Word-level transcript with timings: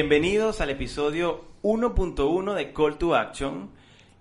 Bienvenidos 0.00 0.60
al 0.60 0.70
episodio 0.70 1.44
1.1 1.64 2.54
de 2.54 2.72
Call 2.72 2.98
to 2.98 3.16
Action. 3.16 3.68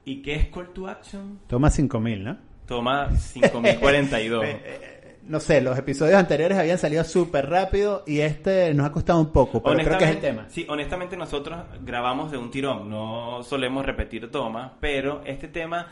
¿Y 0.05 0.23
qué 0.23 0.33
es 0.33 0.47
Call 0.47 0.73
to 0.73 0.87
Action? 0.87 1.39
Toma 1.45 1.69
5000, 1.69 2.23
¿no? 2.23 2.37
Toma 2.65 3.11
5042. 3.15 4.43
Eh, 4.47 4.59
eh, 4.65 5.17
no 5.27 5.39
sé, 5.39 5.61
los 5.61 5.77
episodios 5.77 6.17
anteriores 6.17 6.57
habían 6.57 6.79
salido 6.79 7.03
súper 7.03 7.47
rápido 7.47 8.03
y 8.07 8.21
este 8.21 8.73
nos 8.73 8.87
ha 8.87 8.91
costado 8.91 9.19
un 9.19 9.31
poco, 9.31 9.61
pero 9.61 9.77
creo 9.77 9.99
que 9.99 10.05
es 10.05 10.09
el 10.09 10.19
tema. 10.19 10.47
Sí, 10.49 10.65
honestamente 10.67 11.15
nosotros 11.15 11.59
grabamos 11.83 12.31
de 12.31 12.39
un 12.39 12.49
tirón, 12.49 12.89
no 12.89 13.43
solemos 13.43 13.85
repetir 13.85 14.31
tomas, 14.31 14.71
pero 14.79 15.21
este 15.25 15.47
tema 15.47 15.89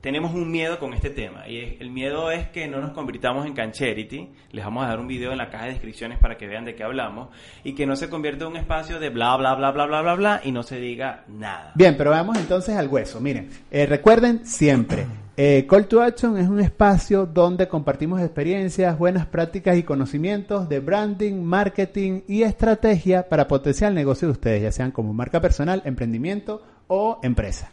tenemos 0.00 0.34
un 0.34 0.50
miedo 0.50 0.78
con 0.78 0.94
este 0.94 1.10
tema 1.10 1.48
y 1.48 1.76
el 1.80 1.90
miedo 1.90 2.30
es 2.30 2.48
que 2.48 2.68
no 2.68 2.80
nos 2.80 2.92
convirtamos 2.92 3.46
en 3.46 3.54
Cancherity, 3.54 4.28
les 4.52 4.64
vamos 4.64 4.84
a 4.84 4.88
dar 4.88 5.00
un 5.00 5.06
video 5.06 5.32
en 5.32 5.38
la 5.38 5.50
caja 5.50 5.64
de 5.64 5.72
descripciones 5.72 6.18
para 6.18 6.36
que 6.36 6.46
vean 6.46 6.64
de 6.64 6.74
qué 6.74 6.84
hablamos 6.84 7.28
y 7.64 7.74
que 7.74 7.86
no 7.86 7.96
se 7.96 8.08
convierta 8.08 8.44
en 8.44 8.52
un 8.52 8.56
espacio 8.56 9.00
de 9.00 9.10
bla 9.10 9.36
bla 9.36 9.54
bla 9.54 9.70
bla 9.72 9.86
bla 9.86 10.02
bla 10.02 10.14
bla 10.14 10.40
y 10.44 10.52
no 10.52 10.62
se 10.62 10.78
diga 10.78 11.24
nada. 11.28 11.72
Bien, 11.74 11.96
pero 11.96 12.10
vamos 12.10 12.38
entonces 12.38 12.76
al 12.76 12.88
hueso. 12.88 13.20
Miren, 13.20 13.50
eh, 13.70 13.86
recuerden 13.86 14.46
siempre, 14.46 15.06
eh, 15.38 15.66
Call 15.68 15.86
to 15.86 16.00
Action 16.00 16.38
es 16.38 16.48
un 16.48 16.60
espacio 16.60 17.26
donde 17.26 17.68
compartimos 17.68 18.22
experiencias, 18.22 18.98
buenas 18.98 19.26
prácticas 19.26 19.76
y 19.76 19.82
conocimientos 19.82 20.66
de 20.68 20.80
branding, 20.80 21.42
marketing 21.42 22.22
y 22.26 22.42
estrategia 22.42 23.28
para 23.28 23.46
potenciar 23.46 23.90
el 23.90 23.96
negocio 23.96 24.28
de 24.28 24.32
ustedes, 24.32 24.62
ya 24.62 24.72
sean 24.72 24.92
como 24.92 25.12
marca 25.12 25.40
personal, 25.40 25.82
emprendimiento 25.84 26.62
o 26.88 27.20
empresa. 27.22 27.70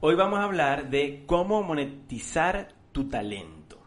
Hoy 0.00 0.14
vamos 0.14 0.40
a 0.40 0.44
hablar 0.44 0.90
de 0.90 1.22
cómo 1.24 1.62
monetizar 1.62 2.68
tu 2.92 3.08
talento. 3.08 3.78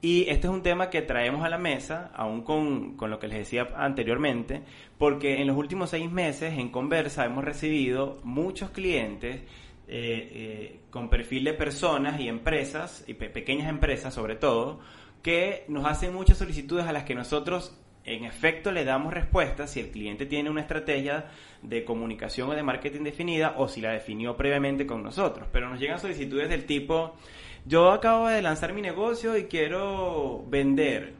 Y 0.00 0.22
este 0.22 0.48
es 0.48 0.52
un 0.52 0.64
tema 0.64 0.90
que 0.90 1.00
traemos 1.00 1.44
a 1.44 1.48
la 1.48 1.58
mesa, 1.58 2.10
aún 2.12 2.42
con, 2.42 2.96
lo 2.98 3.20
que 3.20 3.28
les 3.28 3.38
decía 3.38 3.68
anteriormente, 3.76 4.64
porque 4.98 5.40
en 5.40 5.46
los 5.46 5.56
últimos 5.56 5.90
seis 5.90 6.10
meses 6.10 6.58
en 6.58 6.70
Conversa 6.70 7.24
hemos 7.24 7.44
recibido 7.44 8.18
muchos 8.24 8.70
clientes 8.70 9.42
eh, 9.42 9.44
eh, 9.86 10.80
con 10.90 11.08
perfil 11.08 11.44
de 11.44 11.54
personas 11.54 12.18
y 12.20 12.26
empresas, 12.26 13.04
y 13.06 13.14
pequeñas 13.14 13.68
empresas 13.68 14.12
sobre 14.12 14.34
todo, 14.34 14.80
que 15.22 15.66
nos 15.68 15.86
hacen 15.86 16.12
muchas 16.12 16.36
solicitudes 16.36 16.84
a 16.84 16.92
las 16.92 17.04
que 17.04 17.14
nosotros 17.14 17.80
en 18.04 18.24
efecto 18.24 18.70
le 18.70 18.84
damos 18.84 19.14
respuesta 19.14 19.66
si 19.66 19.80
el 19.80 19.90
cliente 19.90 20.26
tiene 20.26 20.50
una 20.50 20.60
estrategia 20.60 21.26
de 21.62 21.84
comunicación 21.84 22.50
o 22.50 22.54
de 22.54 22.62
marketing 22.62 23.02
definida 23.02 23.54
o 23.56 23.68
si 23.68 23.80
la 23.80 23.92
definió 23.92 24.36
previamente 24.36 24.86
con 24.86 25.02
nosotros. 25.02 25.48
Pero 25.50 25.68
nos 25.68 25.80
llegan 25.80 25.98
solicitudes 25.98 26.48
del 26.50 26.66
tipo, 26.66 27.14
yo 27.66 27.90
acabo 27.92 28.28
de 28.28 28.42
lanzar 28.42 28.74
mi 28.74 28.82
negocio 28.82 29.36
y 29.36 29.44
quiero 29.44 30.44
vender. 30.48 31.14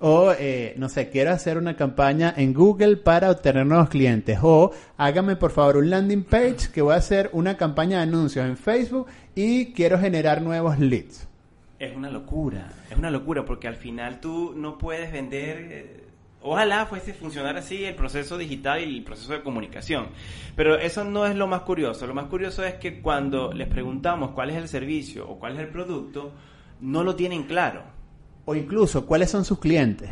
O, 0.00 0.32
eh, 0.38 0.74
no 0.76 0.88
sé, 0.88 1.08
quiero 1.08 1.30
hacer 1.30 1.56
una 1.56 1.76
campaña 1.76 2.34
en 2.36 2.52
Google 2.52 2.96
para 2.96 3.30
obtener 3.30 3.64
nuevos 3.64 3.90
clientes. 3.90 4.38
O, 4.42 4.72
hágame 4.96 5.36
por 5.36 5.50
favor 5.50 5.76
un 5.76 5.90
landing 5.90 6.24
page 6.24 6.70
que 6.72 6.82
voy 6.82 6.94
a 6.94 6.98
hacer 6.98 7.30
una 7.32 7.56
campaña 7.56 7.98
de 7.98 8.04
anuncios 8.04 8.46
en 8.46 8.56
Facebook 8.56 9.06
y 9.34 9.72
quiero 9.72 9.98
generar 9.98 10.42
nuevos 10.42 10.78
leads. 10.78 11.28
Es 11.78 11.94
una 11.94 12.10
locura, 12.10 12.72
es 12.90 12.96
una 12.96 13.10
locura 13.10 13.44
porque 13.44 13.68
al 13.68 13.76
final 13.76 14.20
tú 14.20 14.54
no 14.56 14.78
puedes 14.78 15.12
vender 15.12 15.58
eh, 15.70 16.03
Ojalá 16.46 16.84
fuese 16.84 17.14
funcionar 17.14 17.56
así 17.56 17.86
el 17.86 17.94
proceso 17.94 18.36
digital 18.36 18.78
y 18.82 18.98
el 18.98 19.02
proceso 19.02 19.32
de 19.32 19.42
comunicación. 19.42 20.08
Pero 20.54 20.78
eso 20.78 21.02
no 21.02 21.24
es 21.24 21.34
lo 21.34 21.46
más 21.46 21.62
curioso. 21.62 22.06
Lo 22.06 22.12
más 22.12 22.26
curioso 22.26 22.62
es 22.62 22.74
que 22.74 23.00
cuando 23.00 23.50
les 23.54 23.66
preguntamos 23.66 24.32
cuál 24.32 24.50
es 24.50 24.56
el 24.56 24.68
servicio 24.68 25.26
o 25.26 25.38
cuál 25.38 25.54
es 25.54 25.60
el 25.60 25.68
producto, 25.68 26.32
no 26.82 27.02
lo 27.02 27.16
tienen 27.16 27.44
claro. 27.44 27.84
O 28.44 28.54
incluso 28.54 29.06
cuáles 29.06 29.30
son 29.30 29.46
sus 29.46 29.58
clientes. 29.58 30.10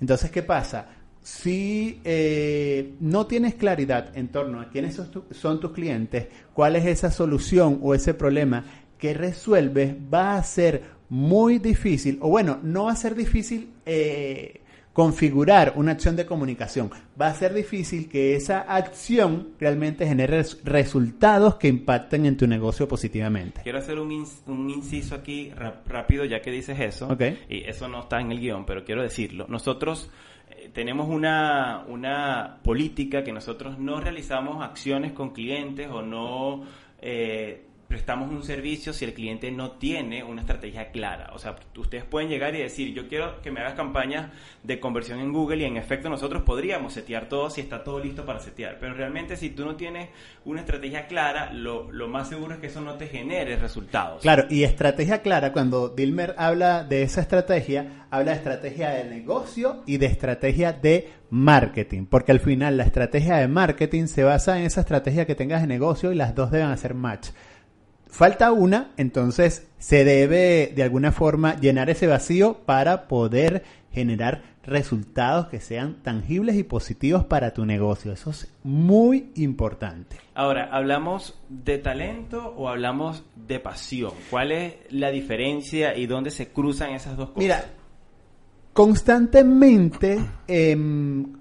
Entonces, 0.00 0.30
¿qué 0.30 0.44
pasa? 0.44 0.86
Si 1.20 2.00
eh, 2.04 2.94
no 3.00 3.26
tienes 3.26 3.56
claridad 3.56 4.16
en 4.16 4.28
torno 4.28 4.60
a 4.60 4.68
quiénes 4.68 4.94
son, 5.32 5.58
tus 5.58 5.72
clientes, 5.72 6.28
cuál 6.54 6.76
es 6.76 6.86
esa 6.86 7.10
solución 7.10 7.80
o 7.82 7.92
ese 7.92 8.14
problema 8.14 8.64
que 8.98 9.14
resuelves, 9.14 9.96
va 10.12 10.36
a 10.36 10.44
ser 10.44 10.84
muy 11.08 11.58
difícil, 11.58 12.18
o 12.22 12.28
bueno, 12.28 12.60
no 12.62 12.84
va 12.84 12.92
a 12.92 12.96
ser 12.96 13.16
difícil 13.16 13.70
eh, 13.84 14.61
configurar 14.92 15.72
una 15.76 15.92
acción 15.92 16.16
de 16.16 16.26
comunicación. 16.26 16.90
Va 17.20 17.28
a 17.28 17.34
ser 17.34 17.54
difícil 17.54 18.08
que 18.08 18.34
esa 18.34 18.60
acción 18.60 19.50
realmente 19.58 20.06
genere 20.06 20.44
resultados 20.64 21.56
que 21.56 21.68
impacten 21.68 22.26
en 22.26 22.36
tu 22.36 22.46
negocio 22.46 22.86
positivamente. 22.86 23.62
Quiero 23.62 23.78
hacer 23.78 23.98
un, 23.98 24.12
inciso 24.12 25.14
aquí 25.14 25.50
rápido 25.86 26.24
ya 26.24 26.42
que 26.42 26.50
dices 26.50 26.78
eso. 26.78 27.16
Y 27.48 27.64
eso 27.64 27.88
no 27.88 28.00
está 28.00 28.20
en 28.20 28.32
el 28.32 28.40
guion, 28.40 28.66
pero 28.66 28.84
quiero 28.84 29.02
decirlo. 29.02 29.46
Nosotros 29.48 30.10
eh, 30.50 30.70
tenemos 30.72 31.08
una, 31.08 31.84
una 31.88 32.58
política 32.62 33.24
que 33.24 33.32
nosotros 33.32 33.78
no 33.78 34.00
realizamos 34.00 34.62
acciones 34.62 35.12
con 35.12 35.30
clientes 35.30 35.88
o 35.90 36.02
no... 36.02 36.64
Eh, 37.04 37.66
prestamos 37.92 38.30
un 38.30 38.42
servicio 38.42 38.94
si 38.94 39.04
el 39.04 39.12
cliente 39.12 39.50
no 39.50 39.72
tiene 39.72 40.24
una 40.24 40.40
estrategia 40.40 40.90
clara. 40.92 41.30
O 41.34 41.38
sea, 41.38 41.56
ustedes 41.76 42.04
pueden 42.04 42.30
llegar 42.30 42.54
y 42.54 42.62
decir, 42.62 42.94
yo 42.94 43.06
quiero 43.06 43.42
que 43.42 43.50
me 43.50 43.60
hagas 43.60 43.74
campañas 43.74 44.30
de 44.62 44.80
conversión 44.80 45.20
en 45.20 45.30
Google 45.30 45.58
y 45.58 45.64
en 45.66 45.76
efecto 45.76 46.08
nosotros 46.08 46.42
podríamos 46.42 46.94
setear 46.94 47.28
todo 47.28 47.50
si 47.50 47.60
está 47.60 47.84
todo 47.84 48.00
listo 48.00 48.24
para 48.24 48.40
setear. 48.40 48.78
Pero 48.80 48.94
realmente 48.94 49.36
si 49.36 49.50
tú 49.50 49.66
no 49.66 49.76
tienes 49.76 50.08
una 50.46 50.60
estrategia 50.60 51.06
clara, 51.06 51.52
lo, 51.52 51.92
lo 51.92 52.08
más 52.08 52.30
seguro 52.30 52.54
es 52.54 52.60
que 52.60 52.68
eso 52.68 52.80
no 52.80 52.94
te 52.94 53.08
genere 53.08 53.56
resultados. 53.56 54.22
Claro, 54.22 54.46
y 54.48 54.62
estrategia 54.62 55.20
clara, 55.20 55.52
cuando 55.52 55.90
Dilmer 55.90 56.34
habla 56.38 56.84
de 56.84 57.02
esa 57.02 57.20
estrategia, 57.20 58.06
habla 58.08 58.30
de 58.30 58.38
estrategia 58.38 58.88
de 58.88 59.04
negocio 59.04 59.82
y 59.84 59.98
de 59.98 60.06
estrategia 60.06 60.72
de 60.72 61.10
marketing, 61.28 62.06
porque 62.06 62.32
al 62.32 62.40
final 62.40 62.78
la 62.78 62.84
estrategia 62.84 63.36
de 63.36 63.48
marketing 63.48 64.06
se 64.06 64.24
basa 64.24 64.58
en 64.58 64.64
esa 64.64 64.80
estrategia 64.80 65.26
que 65.26 65.34
tengas 65.34 65.60
de 65.60 65.66
negocio 65.66 66.10
y 66.10 66.14
las 66.14 66.34
dos 66.34 66.50
deben 66.50 66.68
hacer 66.68 66.94
match. 66.94 67.28
Falta 68.12 68.52
una, 68.52 68.90
entonces 68.98 69.66
se 69.78 70.04
debe 70.04 70.70
de 70.76 70.82
alguna 70.82 71.12
forma 71.12 71.56
llenar 71.56 71.88
ese 71.88 72.06
vacío 72.06 72.58
para 72.66 73.08
poder 73.08 73.64
generar 73.90 74.42
resultados 74.64 75.46
que 75.46 75.60
sean 75.60 76.02
tangibles 76.02 76.56
y 76.56 76.62
positivos 76.62 77.24
para 77.24 77.54
tu 77.54 77.64
negocio. 77.64 78.12
Eso 78.12 78.28
es 78.28 78.52
muy 78.64 79.30
importante. 79.36 80.18
Ahora, 80.34 80.68
¿hablamos 80.70 81.40
de 81.48 81.78
talento 81.78 82.54
o 82.54 82.68
hablamos 82.68 83.24
de 83.34 83.60
pasión? 83.60 84.12
¿Cuál 84.28 84.52
es 84.52 84.74
la 84.90 85.10
diferencia 85.10 85.96
y 85.96 86.06
dónde 86.06 86.30
se 86.30 86.48
cruzan 86.48 86.90
esas 86.90 87.16
dos 87.16 87.30
cosas? 87.30 87.42
Mira, 87.42 87.64
constantemente 88.74 90.20
em, 90.46 91.32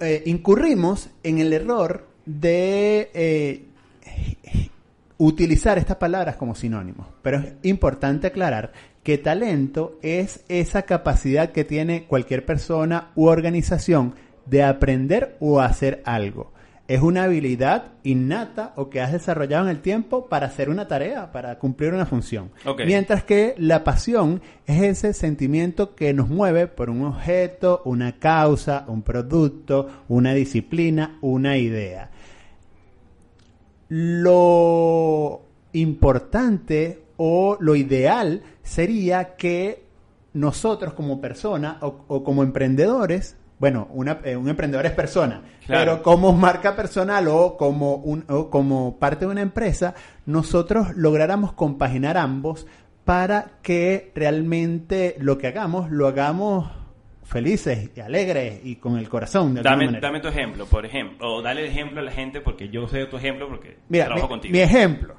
eh, 0.00 0.22
incurrimos 0.26 1.10
en 1.24 1.40
el 1.40 1.52
error 1.52 2.06
de 2.24 3.10
eh, 3.12 3.66
utilizar 5.18 5.78
estas 5.78 5.96
palabras 5.96 6.36
como 6.36 6.54
sinónimos, 6.54 7.06
pero 7.22 7.38
es 7.38 7.54
importante 7.62 8.26
aclarar 8.26 8.72
que 9.02 9.18
talento 9.18 9.98
es 10.02 10.44
esa 10.48 10.82
capacidad 10.82 11.52
que 11.52 11.64
tiene 11.64 12.06
cualquier 12.06 12.44
persona 12.44 13.12
u 13.14 13.26
organización 13.26 14.14
de 14.46 14.62
aprender 14.62 15.36
o 15.40 15.60
hacer 15.60 16.02
algo. 16.04 16.52
Es 16.88 17.02
una 17.02 17.24
habilidad 17.24 17.94
innata 18.04 18.72
o 18.76 18.90
que 18.90 19.00
has 19.00 19.10
desarrollado 19.10 19.64
en 19.64 19.70
el 19.70 19.80
tiempo 19.80 20.28
para 20.28 20.46
hacer 20.46 20.70
una 20.70 20.86
tarea, 20.86 21.32
para 21.32 21.58
cumplir 21.58 21.92
una 21.92 22.06
función. 22.06 22.52
Mientras 22.86 23.24
que 23.24 23.56
la 23.58 23.82
pasión 23.82 24.40
es 24.66 24.82
ese 24.82 25.12
sentimiento 25.12 25.96
que 25.96 26.14
nos 26.14 26.28
mueve 26.28 26.68
por 26.68 26.88
un 26.88 27.04
objeto, 27.04 27.82
una 27.86 28.20
causa, 28.20 28.84
un 28.86 29.02
producto, 29.02 29.88
una 30.06 30.32
disciplina, 30.32 31.18
una 31.22 31.56
idea 31.56 32.10
lo 33.88 35.42
importante 35.72 37.04
o 37.16 37.56
lo 37.60 37.76
ideal 37.76 38.42
sería 38.62 39.36
que 39.36 39.84
nosotros 40.32 40.92
como 40.92 41.20
persona 41.20 41.78
o, 41.80 42.22
como 42.22 42.42
emprendedores, 42.42 43.36
bueno, 43.58 43.88
eh, 44.24 44.36
un 44.36 44.48
emprendedor 44.48 44.84
es 44.84 44.92
persona, 44.92 45.42
pero 45.66 46.02
como 46.02 46.32
marca 46.32 46.76
personal 46.76 47.26
o 47.28 47.56
como, 47.56 47.96
un, 47.96 48.24
o 48.28 48.50
como 48.50 48.98
parte 48.98 49.24
de 49.24 49.32
una 49.32 49.40
empresa, 49.40 49.94
nosotros 50.26 50.94
lográramos 50.94 51.52
compaginar 51.52 52.18
ambos 52.18 52.66
para 53.04 53.52
que 53.62 54.12
realmente 54.14 55.16
lo 55.20 55.38
que 55.38 55.46
hagamos 55.46 55.90
lo 55.90 56.06
hagamos 56.06 56.70
felices 57.26 57.90
y 57.94 58.00
alegres 58.00 58.60
y 58.64 58.76
con 58.76 58.96
el 58.96 59.08
corazón. 59.08 59.54
De 59.54 59.62
dame, 59.62 60.00
dame 60.00 60.20
tu 60.20 60.28
ejemplo, 60.28 60.64
por 60.66 60.86
ejemplo, 60.86 61.34
o 61.34 61.42
dale 61.42 61.62
el 61.62 61.66
ejemplo 61.66 62.00
a 62.00 62.04
la 62.04 62.12
gente 62.12 62.40
porque 62.40 62.68
yo 62.68 62.88
sé 62.88 63.04
tu 63.06 63.16
ejemplo 63.16 63.48
porque 63.48 63.78
trabajo 63.90 64.28
contigo. 64.28 64.52
Mi 64.52 64.60
ejemplo, 64.60 65.16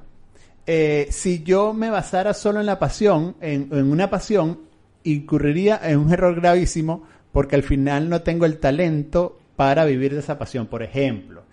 eh, 0.66 1.08
si 1.12 1.44
yo 1.44 1.74
me 1.74 1.90
basara 1.90 2.34
solo 2.34 2.62
en 2.62 2.66
la 2.66 2.80
pasión, 2.80 3.36
en, 3.42 3.70
en 3.72 3.92
una 3.92 4.10
pasión, 4.10 4.62
incurriría 5.04 5.80
en 5.84 6.00
un 6.00 6.12
error 6.12 6.36
gravísimo 6.36 7.04
porque 7.32 7.56
al 7.56 7.64
final 7.64 8.10
no 8.10 8.22
tengo 8.22 8.46
el 8.46 8.58
talento 8.58 9.38
para 9.56 9.84
vivir 9.84 10.14
de 10.14 10.20
esa 10.20 10.40
pasión. 10.40 10.68
Por 10.68 10.84
ejemplo, 10.84 11.44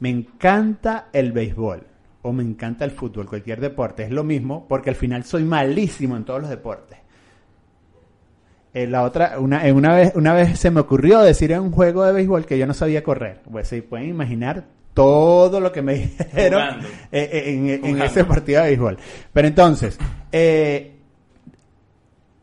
me 0.00 0.10
encanta 0.10 1.08
el 1.12 1.30
béisbol 1.30 1.86
o 2.22 2.32
me 2.32 2.42
encanta 2.42 2.84
el 2.84 2.90
fútbol, 2.90 3.28
cualquier 3.28 3.60
deporte, 3.60 4.02
es 4.02 4.10
lo 4.10 4.24
mismo 4.24 4.66
porque 4.68 4.90
al 4.90 4.96
final 4.96 5.24
soy 5.24 5.44
malísimo 5.44 6.16
en 6.16 6.24
todos 6.24 6.40
los 6.40 6.50
deportes 6.50 7.01
eh, 8.74 8.86
la 8.86 9.02
otra, 9.02 9.38
una, 9.38 9.66
eh, 9.66 9.72
una, 9.72 9.94
vez, 9.94 10.12
una 10.14 10.32
vez 10.32 10.58
se 10.58 10.70
me 10.70 10.80
ocurrió 10.80 11.20
decir 11.20 11.52
en 11.52 11.60
un 11.60 11.72
juego 11.72 12.04
de 12.04 12.12
béisbol 12.12 12.46
que 12.46 12.56
yo 12.56 12.66
no 12.66 12.72
sabía 12.72 13.02
correr. 13.02 13.40
Pues 13.50 13.68
se 13.68 13.82
pueden 13.82 14.08
imaginar 14.08 14.64
todo 14.94 15.60
lo 15.60 15.72
que 15.72 15.82
me 15.82 15.94
dijeron 16.18 16.78
eh, 17.10 17.80
en, 17.82 18.00
ese 18.00 18.24
partido 18.24 18.62
de 18.62 18.68
béisbol. 18.68 18.96
Pero 19.32 19.48
entonces, 19.48 19.98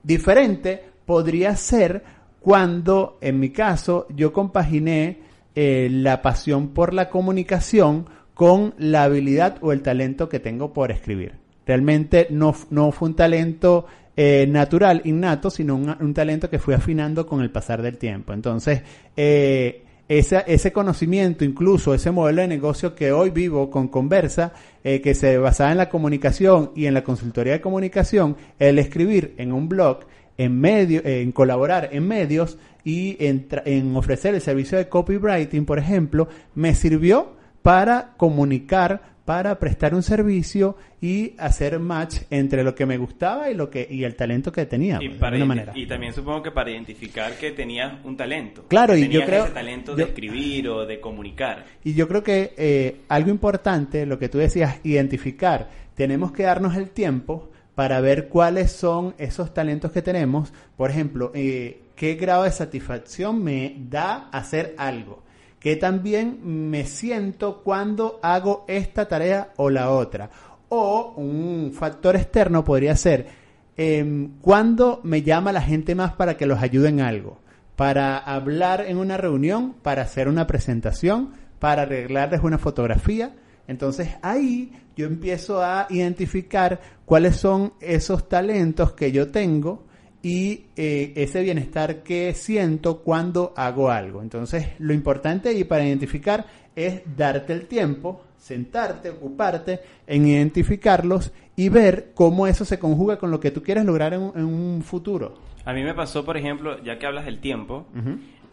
diferente 0.03 0.83
podría 1.05 1.55
ser 1.55 2.03
cuando, 2.39 3.17
en 3.21 3.39
mi 3.39 3.49
caso, 3.49 4.05
yo 4.15 4.31
compaginé 4.31 5.29
la 5.55 6.21
pasión 6.21 6.69
por 6.69 6.93
la 6.93 7.09
comunicación 7.09 8.05
con 8.33 8.75
la 8.77 9.03
habilidad 9.03 9.57
o 9.61 9.73
el 9.73 9.81
talento 9.81 10.29
que 10.29 10.39
tengo 10.39 10.71
por 10.71 10.91
escribir. 10.91 11.33
Realmente 11.65 12.27
no, 12.29 12.55
no 12.69 12.91
fue 12.91 13.09
un 13.09 13.15
talento 13.15 13.85
eh, 14.21 14.45
natural, 14.47 15.01
innato, 15.05 15.49
sino 15.49 15.77
un, 15.77 16.13
talento 16.13 16.49
que 16.49 16.59
fui 16.59 16.73
afinando 16.73 17.25
con 17.25 17.39
el 17.39 17.51
pasar 17.51 17.81
del 17.81 17.97
tiempo. 17.97 18.33
Entonces, 18.33 18.81
eh, 19.15 19.85
ese, 20.09 20.43
ese, 20.45 20.73
conocimiento, 20.73 21.45
incluso 21.45 21.93
ese 21.93 22.11
modelo 22.11 22.41
de 22.41 22.49
negocio 22.49 22.93
que 22.93 23.13
hoy 23.13 23.29
vivo 23.29 23.69
con 23.69 23.87
Conversa, 23.87 24.51
eh, 24.83 24.99
que 24.99 25.15
se 25.15 25.37
basaba 25.37 25.71
en 25.71 25.77
la 25.77 25.87
comunicación 25.87 26.71
y 26.75 26.87
en 26.87 26.95
la 26.95 27.03
consultoría 27.05 27.53
de 27.53 27.61
comunicación, 27.61 28.35
el 28.59 28.77
escribir 28.77 29.35
en 29.37 29.53
un 29.53 29.69
blog, 29.69 29.99
en 30.37 30.59
medio, 30.59 31.01
en 31.05 31.31
colaborar 31.31 31.87
en 31.93 32.05
medios 32.05 32.57
y 32.83 33.15
en, 33.25 33.47
en 33.63 33.95
ofrecer 33.95 34.35
el 34.35 34.41
servicio 34.41 34.77
de 34.77 34.89
copywriting, 34.89 35.63
por 35.63 35.79
ejemplo, 35.79 36.27
me 36.55 36.75
sirvió 36.75 37.37
para 37.61 38.15
comunicar 38.17 39.01
para 39.29 39.59
prestar 39.59 39.93
un 39.93 40.01
servicio 40.01 40.75
y 40.99 41.35
hacer 41.37 41.77
match 41.77 42.21
entre 42.31 42.63
lo 42.63 42.73
que 42.73 42.87
me 42.87 42.97
gustaba 42.97 43.51
y 43.51 43.53
lo 43.53 43.69
que 43.69 43.87
y 43.87 44.03
el 44.03 44.15
talento 44.15 44.51
que 44.51 44.65
tenía 44.65 44.97
y, 44.99 45.09
pues, 45.09 45.31
de 45.31 45.45
manera. 45.45 45.71
y 45.75 45.85
también 45.85 46.13
supongo 46.13 46.41
que 46.41 46.49
para 46.49 46.71
identificar 46.71 47.37
que 47.37 47.51
tenías 47.51 48.03
un 48.05 48.17
talento. 48.17 48.65
Claro 48.67 48.97
y 48.97 49.07
yo 49.07 49.23
creo 49.25 49.45
ese 49.45 49.53
talento 49.53 49.95
de 49.95 50.01
escribir 50.01 50.67
o 50.69 50.83
de 50.83 50.99
comunicar. 50.99 51.63
Y 51.83 51.93
yo 51.93 52.07
creo 52.07 52.23
que 52.23 52.55
eh, 52.57 53.01
algo 53.07 53.29
importante 53.29 54.07
lo 54.07 54.17
que 54.17 54.29
tú 54.29 54.39
decías 54.39 54.79
identificar. 54.83 55.69
Tenemos 55.93 56.31
que 56.31 56.41
darnos 56.41 56.75
el 56.75 56.89
tiempo 56.89 57.51
para 57.75 58.01
ver 58.01 58.29
cuáles 58.29 58.71
son 58.71 59.13
esos 59.19 59.53
talentos 59.53 59.91
que 59.91 60.01
tenemos. 60.01 60.51
Por 60.75 60.89
ejemplo 60.89 61.31
eh, 61.35 61.83
qué 61.95 62.15
grado 62.15 62.45
de 62.45 62.51
satisfacción 62.51 63.43
me 63.43 63.75
da 63.77 64.27
hacer 64.31 64.73
algo 64.79 65.21
que 65.59 65.75
también 65.75 66.39
me 66.69 66.85
siento 66.85 67.61
cuando 67.63 68.19
hago 68.21 68.65
esta 68.67 69.07
tarea 69.07 69.51
o 69.57 69.69
la 69.69 69.91
otra. 69.91 70.29
O 70.69 71.13
un 71.17 71.71
factor 71.73 72.15
externo 72.15 72.63
podría 72.63 72.95
ser 72.95 73.27
eh, 73.75 74.29
cuando 74.41 75.01
me 75.03 75.21
llama 75.21 75.51
la 75.51 75.61
gente 75.61 75.95
más 75.95 76.13
para 76.13 76.37
que 76.37 76.45
los 76.45 76.61
ayude 76.61 76.89
en 76.89 77.01
algo, 77.01 77.39
para 77.75 78.17
hablar 78.17 78.85
en 78.87 78.97
una 78.97 79.17
reunión, 79.17 79.73
para 79.81 80.03
hacer 80.03 80.27
una 80.27 80.47
presentación, 80.47 81.31
para 81.59 81.83
arreglarles 81.83 82.41
una 82.43 82.57
fotografía. 82.57 83.35
Entonces 83.67 84.09
ahí 84.21 84.73
yo 84.95 85.05
empiezo 85.05 85.63
a 85.63 85.87
identificar 85.89 86.81
cuáles 87.05 87.37
son 87.37 87.73
esos 87.79 88.27
talentos 88.27 88.93
que 88.93 89.11
yo 89.11 89.29
tengo 89.29 89.85
y 90.21 90.65
eh, 90.75 91.13
ese 91.15 91.41
bienestar 91.41 92.03
que 92.03 92.33
siento 92.33 93.01
cuando 93.01 93.53
hago 93.55 93.89
algo. 93.89 94.21
Entonces, 94.21 94.67
lo 94.79 94.93
importante 94.93 95.53
y 95.53 95.63
para 95.63 95.85
identificar 95.85 96.45
es 96.75 97.01
darte 97.15 97.53
el 97.53 97.67
tiempo, 97.67 98.23
sentarte, 98.37 99.09
ocuparte 99.09 99.79
en 100.07 100.27
identificarlos 100.27 101.31
y 101.55 101.69
ver 101.69 102.11
cómo 102.13 102.47
eso 102.47 102.65
se 102.65 102.79
conjuga 102.79 103.17
con 103.17 103.31
lo 103.31 103.39
que 103.39 103.51
tú 103.51 103.63
quieres 103.63 103.85
lograr 103.85 104.13
en, 104.13 104.21
un 104.21 104.81
futuro. 104.83 105.35
A 105.65 105.73
mí 105.73 105.83
me 105.83 105.93
pasó, 105.93 106.25
por 106.25 106.37
ejemplo, 106.37 106.81
ya 106.83 106.97
que 106.97 107.05
hablas 107.05 107.25
del 107.25 107.39
tiempo, 107.39 107.85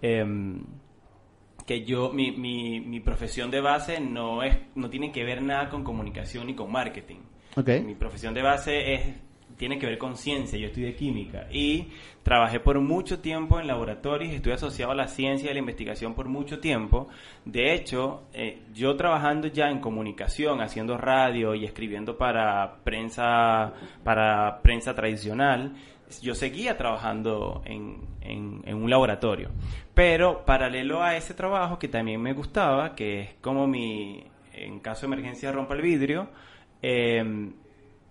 em, 0.03 0.65
que 1.67 1.85
yo, 1.85 2.13
mi, 2.13 2.33
mi, 2.33 2.81
mi, 2.81 3.01
profesión 3.01 3.51
de 3.51 3.61
base 3.61 4.01
no, 4.01 4.43
es, 4.43 4.57
no 4.75 4.91
tiene 4.91 5.13
que 5.13 5.25
ver 5.25 5.43
nada 5.43 5.69
con 5.69 5.83
comunicación 5.83 6.47
ni 6.47 6.55
con 6.55 6.71
marketing. 6.71 7.21
Mi 7.57 7.95
profesión 7.95 8.35
de 8.35 8.43
base 8.43 8.95
es 8.95 9.01
tiene 9.57 9.79
que 9.79 9.87
ver 9.87 9.99
con 9.99 10.17
ciencia, 10.17 10.59
yo 10.59 10.67
estudié 10.67 10.95
química 10.95 11.47
y 11.51 11.89
trabajé 12.23 12.61
por 12.61 12.79
mucho 12.81 13.21
tiempo 13.21 13.59
en 13.59 13.67
laboratorios, 13.67 14.33
estuve 14.33 14.55
asociado 14.55 14.93
a 14.93 14.95
la 14.95 15.09
ciencia 15.09 15.47
y 15.47 15.51
a 15.51 15.53
la 15.53 15.61
investigación 15.61 16.15
por 16.15 16.29
mucho 16.29 16.61
tiempo. 16.61 17.09
De 17.45 17.75
hecho, 17.75 18.25
eh, 18.33 18.63
yo 18.75 18.97
trabajando 18.97 19.49
ya 19.49 19.71
en 19.71 19.81
comunicación, 19.81 20.61
haciendo 20.61 20.99
radio 20.99 21.55
y 21.55 21.65
escribiendo 21.65 22.17
para 22.17 22.79
prensa, 22.85 23.73
para 24.05 24.61
prensa 24.63 24.95
tradicional, 24.95 25.75
yo 26.23 26.35
seguía 26.35 26.77
trabajando 26.77 27.63
en, 27.65 28.07
en, 28.21 28.75
un 28.75 28.91
laboratorio. 28.91 29.51
Pero 29.95 30.45
paralelo 30.45 31.03
a 31.03 31.17
ese 31.17 31.35
trabajo 31.35 31.79
que 31.79 31.89
también 31.89 32.21
me 32.21 32.33
gustaba, 32.33 32.95
que 32.95 33.21
es 33.21 33.35
como 33.41 33.67
mi, 33.67 34.25
en 34.53 34.79
caso 34.81 35.03
de 35.03 35.15
emergencia 35.15 35.51
rompa 35.51 35.75
el 35.75 35.83
vidrio, 35.83 36.29
eh, 36.83 37.53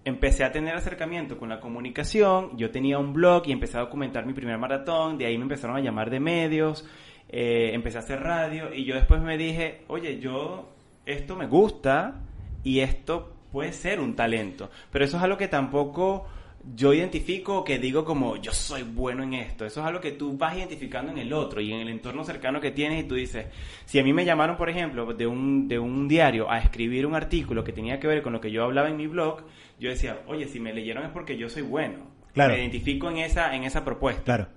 empecé 0.06 0.44
a 0.44 0.52
tener 0.52 0.76
acercamiento 0.76 1.38
con 1.38 1.50
la 1.50 1.60
comunicación, 1.60 2.56
yo 2.58 2.70
tenía 2.70 3.00
un 3.00 3.12
blog 3.12 3.44
y 3.48 3.52
empecé 3.52 3.78
a 3.78 3.82
documentar 3.82 4.26
mi 4.26 4.34
primer 4.34 4.58
maratón, 4.60 5.18
de 5.18 5.26
ahí 5.26 5.38
me 5.38 5.44
empezaron 5.44 5.76
a 5.76 5.82
llamar 5.82 6.12
de 6.12 6.20
medios, 6.20 6.88
eh, 7.28 7.72
empecé 7.74 7.98
a 7.98 8.02
hacer 8.02 8.22
radio 8.22 8.72
y 8.74 8.86
yo 8.86 8.94
después 8.96 9.20
me 9.22 9.36
dije, 9.36 9.84
oye, 9.88 10.20
yo 10.20 10.70
esto 11.08 11.36
me 11.36 11.48
gusta 11.48 12.22
y 12.64 12.82
esto 12.82 13.34
puede 13.52 13.74
ser 13.74 14.00
un 14.00 14.16
talento, 14.16 14.70
pero 14.92 15.06
eso 15.06 15.18
es 15.18 15.24
algo 15.24 15.38
que 15.38 15.48
tampoco 15.48 16.28
yo 16.74 16.94
identifico 16.94 17.64
que 17.64 17.78
digo 17.78 18.04
como 18.04 18.38
yo 18.38 18.52
soy 18.52 18.84
bueno 18.84 19.24
en 19.24 19.36
esto. 19.36 19.66
Eso 19.66 19.82
es 19.82 19.86
algo 19.86 20.02
que 20.02 20.14
tú 20.14 20.36
vas 20.36 20.58
identificando 20.58 21.12
en 21.12 21.20
el 21.20 21.32
otro 21.34 21.62
y 21.62 21.72
en 21.72 21.82
el 21.82 21.90
entorno 21.90 22.24
cercano 22.24 22.60
que 22.60 22.72
tienes 22.72 23.04
y 23.04 23.08
tú 23.08 23.16
dices, 23.16 23.46
si 23.86 24.00
a 24.00 24.04
mí 24.04 24.14
me 24.14 24.26
llamaron, 24.26 24.58
por 24.58 24.70
ejemplo, 24.70 25.14
de 25.14 25.28
un, 25.28 25.68
de 25.68 25.78
un 25.78 26.08
diario 26.08 26.50
a 26.50 26.60
escribir 26.60 27.06
un 27.06 27.16
artículo 27.16 27.64
que 27.64 27.72
tenía 27.72 28.00
que 28.00 28.08
ver 28.08 28.24
con 28.24 28.34
lo 28.34 28.42
que 28.42 28.52
yo 28.52 28.64
hablaba 28.64 28.90
en 28.90 28.98
mi 28.98 29.08
blog, 29.08 29.44
yo 29.80 29.90
decía, 29.90 30.22
oye, 30.28 30.48
si 30.48 30.60
me 30.60 30.74
leyeron 30.74 31.04
es 31.04 31.12
porque 31.12 31.38
yo 31.38 31.50
soy 31.50 31.62
bueno. 31.62 32.08
Claro. 32.34 32.54
Me 32.54 32.60
identifico 32.60 33.10
en 33.10 33.18
esa, 33.18 33.56
en 33.56 33.64
esa 33.64 33.86
propuesta. 33.86 34.24
Claro. 34.24 34.48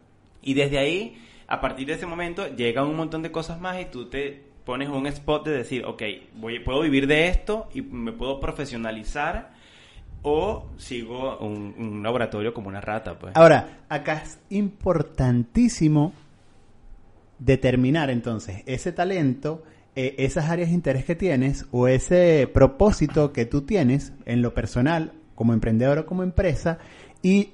Y 0.40 0.54
desde 0.54 0.78
ahí, 0.78 1.18
a 1.46 1.60
partir 1.60 1.86
de 1.86 1.94
ese 1.94 2.06
momento, 2.06 2.48
llegan 2.56 2.86
un 2.86 2.96
montón 2.96 3.22
de 3.22 3.30
cosas 3.30 3.60
más 3.60 3.80
y 3.80 3.84
tú 3.84 4.08
te 4.08 4.48
pones 4.64 4.88
un 4.88 5.06
spot 5.06 5.46
de 5.46 5.52
decir, 5.52 5.84
ok, 5.84 6.02
voy, 6.34 6.58
puedo 6.60 6.80
vivir 6.80 7.06
de 7.06 7.28
esto 7.28 7.68
y 7.74 7.82
me 7.82 8.12
puedo 8.12 8.40
profesionalizar 8.40 9.57
o 10.22 10.66
sigo 10.76 11.38
un, 11.38 12.02
laboratorio 12.02 12.52
como 12.54 12.68
una 12.68 12.80
rata. 12.80 13.18
Pues. 13.18 13.36
Ahora, 13.36 13.80
acá 13.88 14.22
es 14.24 14.38
importantísimo 14.50 16.12
determinar 17.38 18.10
entonces 18.10 18.62
ese 18.66 18.92
talento, 18.92 19.62
eh, 19.94 20.16
esas 20.18 20.50
áreas 20.50 20.68
de 20.70 20.74
interés 20.74 21.04
que 21.04 21.14
tienes 21.14 21.66
o 21.70 21.88
ese 21.88 22.48
propósito 22.52 23.32
que 23.32 23.46
tú 23.46 23.62
tienes 23.62 24.12
en 24.26 24.42
lo 24.42 24.54
personal, 24.54 25.12
como 25.34 25.52
emprendedor 25.52 25.98
o 25.98 26.06
como 26.06 26.22
empresa, 26.22 26.78
y 27.22 27.52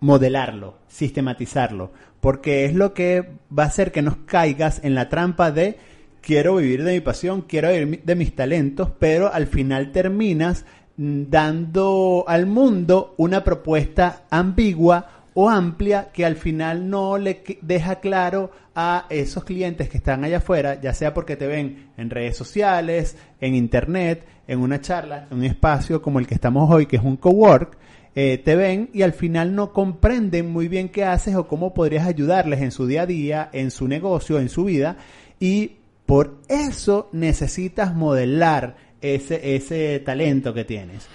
modelarlo, 0.00 0.78
sistematizarlo, 0.88 1.92
porque 2.20 2.64
es 2.64 2.74
lo 2.74 2.92
que 2.92 3.30
va 3.56 3.64
a 3.64 3.68
hacer 3.68 3.92
que 3.92 4.02
nos 4.02 4.16
caigas 4.18 4.80
en 4.84 4.94
la 4.94 5.08
trampa 5.08 5.50
de 5.50 5.78
quiero 6.20 6.56
vivir 6.56 6.84
de 6.84 6.94
mi 6.94 7.00
pasión, 7.00 7.42
quiero 7.42 7.70
vivir 7.70 8.02
de 8.02 8.14
mis 8.14 8.34
talentos, 8.34 8.90
pero 8.98 9.32
al 9.32 9.46
final 9.46 9.92
terminas 9.92 10.64
dando 10.96 12.24
al 12.26 12.46
mundo 12.46 13.14
una 13.18 13.44
propuesta 13.44 14.22
ambigua 14.30 15.16
o 15.34 15.50
amplia 15.50 16.08
que 16.12 16.24
al 16.24 16.36
final 16.36 16.88
no 16.88 17.18
le 17.18 17.42
deja 17.60 17.96
claro 17.96 18.50
a 18.74 19.04
esos 19.10 19.44
clientes 19.44 19.88
que 19.90 19.98
están 19.98 20.24
allá 20.24 20.38
afuera, 20.38 20.80
ya 20.80 20.94
sea 20.94 21.12
porque 21.12 21.36
te 21.36 21.46
ven 21.46 21.90
en 21.98 22.08
redes 22.08 22.36
sociales, 22.36 23.16
en 23.40 23.54
internet, 23.54 24.26
en 24.48 24.60
una 24.60 24.80
charla, 24.80 25.26
en 25.30 25.38
un 25.38 25.44
espacio 25.44 26.00
como 26.00 26.18
el 26.18 26.26
que 26.26 26.34
estamos 26.34 26.70
hoy, 26.70 26.86
que 26.86 26.96
es 26.96 27.02
un 27.02 27.16
cowork, 27.16 27.76
eh, 28.14 28.38
te 28.38 28.56
ven 28.56 28.88
y 28.94 29.02
al 29.02 29.12
final 29.12 29.54
no 29.54 29.74
comprenden 29.74 30.50
muy 30.50 30.68
bien 30.68 30.88
qué 30.88 31.04
haces 31.04 31.34
o 31.36 31.46
cómo 31.46 31.74
podrías 31.74 32.06
ayudarles 32.06 32.62
en 32.62 32.70
su 32.70 32.86
día 32.86 33.02
a 33.02 33.06
día, 33.06 33.50
en 33.52 33.70
su 33.70 33.88
negocio, 33.88 34.38
en 34.38 34.48
su 34.48 34.64
vida, 34.64 34.96
y 35.38 35.72
por 36.06 36.38
eso 36.48 37.10
necesitas 37.12 37.94
modelar 37.94 38.76
ese, 39.00 39.54
ese 39.56 40.00
talento 40.00 40.52
que 40.54 40.64
tienes. 40.64 41.08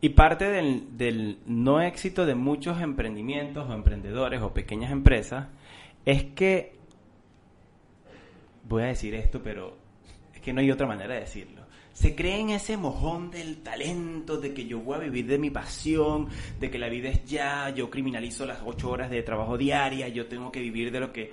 Y 0.00 0.10
parte 0.10 0.48
del, 0.48 0.96
del, 0.96 1.38
no 1.46 1.80
éxito 1.82 2.24
de 2.24 2.34
muchos 2.34 2.80
emprendimientos 2.80 3.68
o 3.68 3.74
emprendedores 3.74 4.40
o 4.42 4.54
pequeñas 4.54 4.92
empresas 4.92 5.48
es 6.04 6.24
que, 6.24 6.76
voy 8.68 8.84
a 8.84 8.86
decir 8.86 9.14
esto, 9.14 9.42
pero 9.42 9.76
es 10.34 10.40
que 10.40 10.52
no 10.52 10.60
hay 10.60 10.70
otra 10.70 10.86
manera 10.86 11.14
de 11.14 11.20
decirlo. 11.20 11.62
Se 11.92 12.14
creen 12.14 12.50
ese 12.50 12.76
mojón 12.76 13.32
del 13.32 13.58
talento, 13.58 14.36
de 14.36 14.54
que 14.54 14.66
yo 14.66 14.78
voy 14.78 14.94
a 14.94 14.98
vivir 15.00 15.26
de 15.26 15.36
mi 15.36 15.50
pasión, 15.50 16.28
de 16.60 16.70
que 16.70 16.78
la 16.78 16.88
vida 16.88 17.08
es 17.08 17.24
ya, 17.24 17.70
yo 17.70 17.90
criminalizo 17.90 18.46
las 18.46 18.60
ocho 18.64 18.90
horas 18.90 19.10
de 19.10 19.24
trabajo 19.24 19.58
diaria, 19.58 20.06
yo 20.06 20.26
tengo 20.26 20.52
que 20.52 20.60
vivir 20.60 20.92
de 20.92 21.00
lo 21.00 21.12
que... 21.12 21.32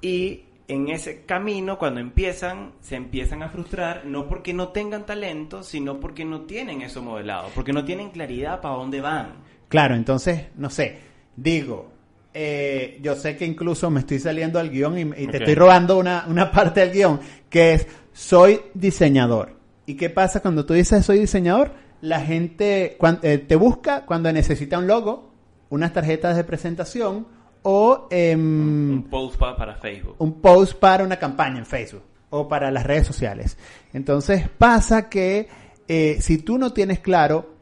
Y 0.00 0.44
en 0.68 0.88
ese 0.90 1.22
camino, 1.24 1.78
cuando 1.78 1.98
empiezan, 2.00 2.72
se 2.80 2.96
empiezan 2.96 3.42
a 3.42 3.48
frustrar, 3.48 4.04
no 4.04 4.28
porque 4.28 4.52
no 4.52 4.68
tengan 4.68 5.06
talento, 5.06 5.62
sino 5.62 5.98
porque 5.98 6.24
no 6.26 6.42
tienen 6.42 6.82
eso 6.82 7.02
modelado, 7.02 7.48
porque 7.54 7.72
no 7.72 7.84
tienen 7.84 8.10
claridad 8.10 8.60
para 8.60 8.74
dónde 8.74 9.00
van. 9.00 9.32
Claro, 9.68 9.94
entonces, 9.94 10.44
no 10.56 10.68
sé, 10.70 10.98
digo, 11.36 11.90
eh, 12.34 12.98
yo 13.02 13.16
sé 13.16 13.36
que 13.36 13.46
incluso 13.46 13.90
me 13.90 14.00
estoy 14.00 14.18
saliendo 14.18 14.58
al 14.58 14.70
guion 14.70 14.98
y, 14.98 15.00
y 15.22 15.26
te 15.26 15.38
estoy 15.38 15.54
robando 15.54 15.98
una, 15.98 16.24
una 16.28 16.50
parte 16.52 16.80
del 16.80 16.92
guion, 16.92 17.20
que 17.48 17.72
es 17.74 17.86
soy 18.12 18.60
diseñador. 18.74 19.56
¿Y 19.86 19.94
qué 19.94 20.10
pasa 20.10 20.40
cuando 20.40 20.66
tú 20.66 20.74
dices 20.74 21.04
soy 21.06 21.20
diseñador? 21.20 21.72
La 22.02 22.20
gente 22.20 22.96
cuan- 22.98 23.20
eh, 23.22 23.38
te 23.38 23.56
busca 23.56 24.04
cuando 24.04 24.30
necesita 24.32 24.78
un 24.78 24.86
logo, 24.86 25.32
unas 25.70 25.92
tarjetas 25.94 26.36
de 26.36 26.44
presentación 26.44 27.26
o 27.62 28.06
em, 28.10 28.92
Un 28.92 29.02
post 29.10 29.36
pa- 29.38 29.56
para 29.56 29.74
Facebook. 29.76 30.14
un 30.18 30.40
post 30.40 30.74
para 30.78 31.04
una 31.04 31.16
campaña 31.18 31.58
en 31.58 31.66
Facebook 31.66 32.02
o 32.30 32.46
para 32.48 32.70
las 32.70 32.84
redes 32.84 33.06
sociales. 33.06 33.56
Entonces 33.92 34.48
pasa 34.48 35.08
que 35.08 35.48
eh, 35.88 36.18
si 36.20 36.38
tú 36.38 36.58
no 36.58 36.72
tienes 36.72 36.98
claro 37.00 37.54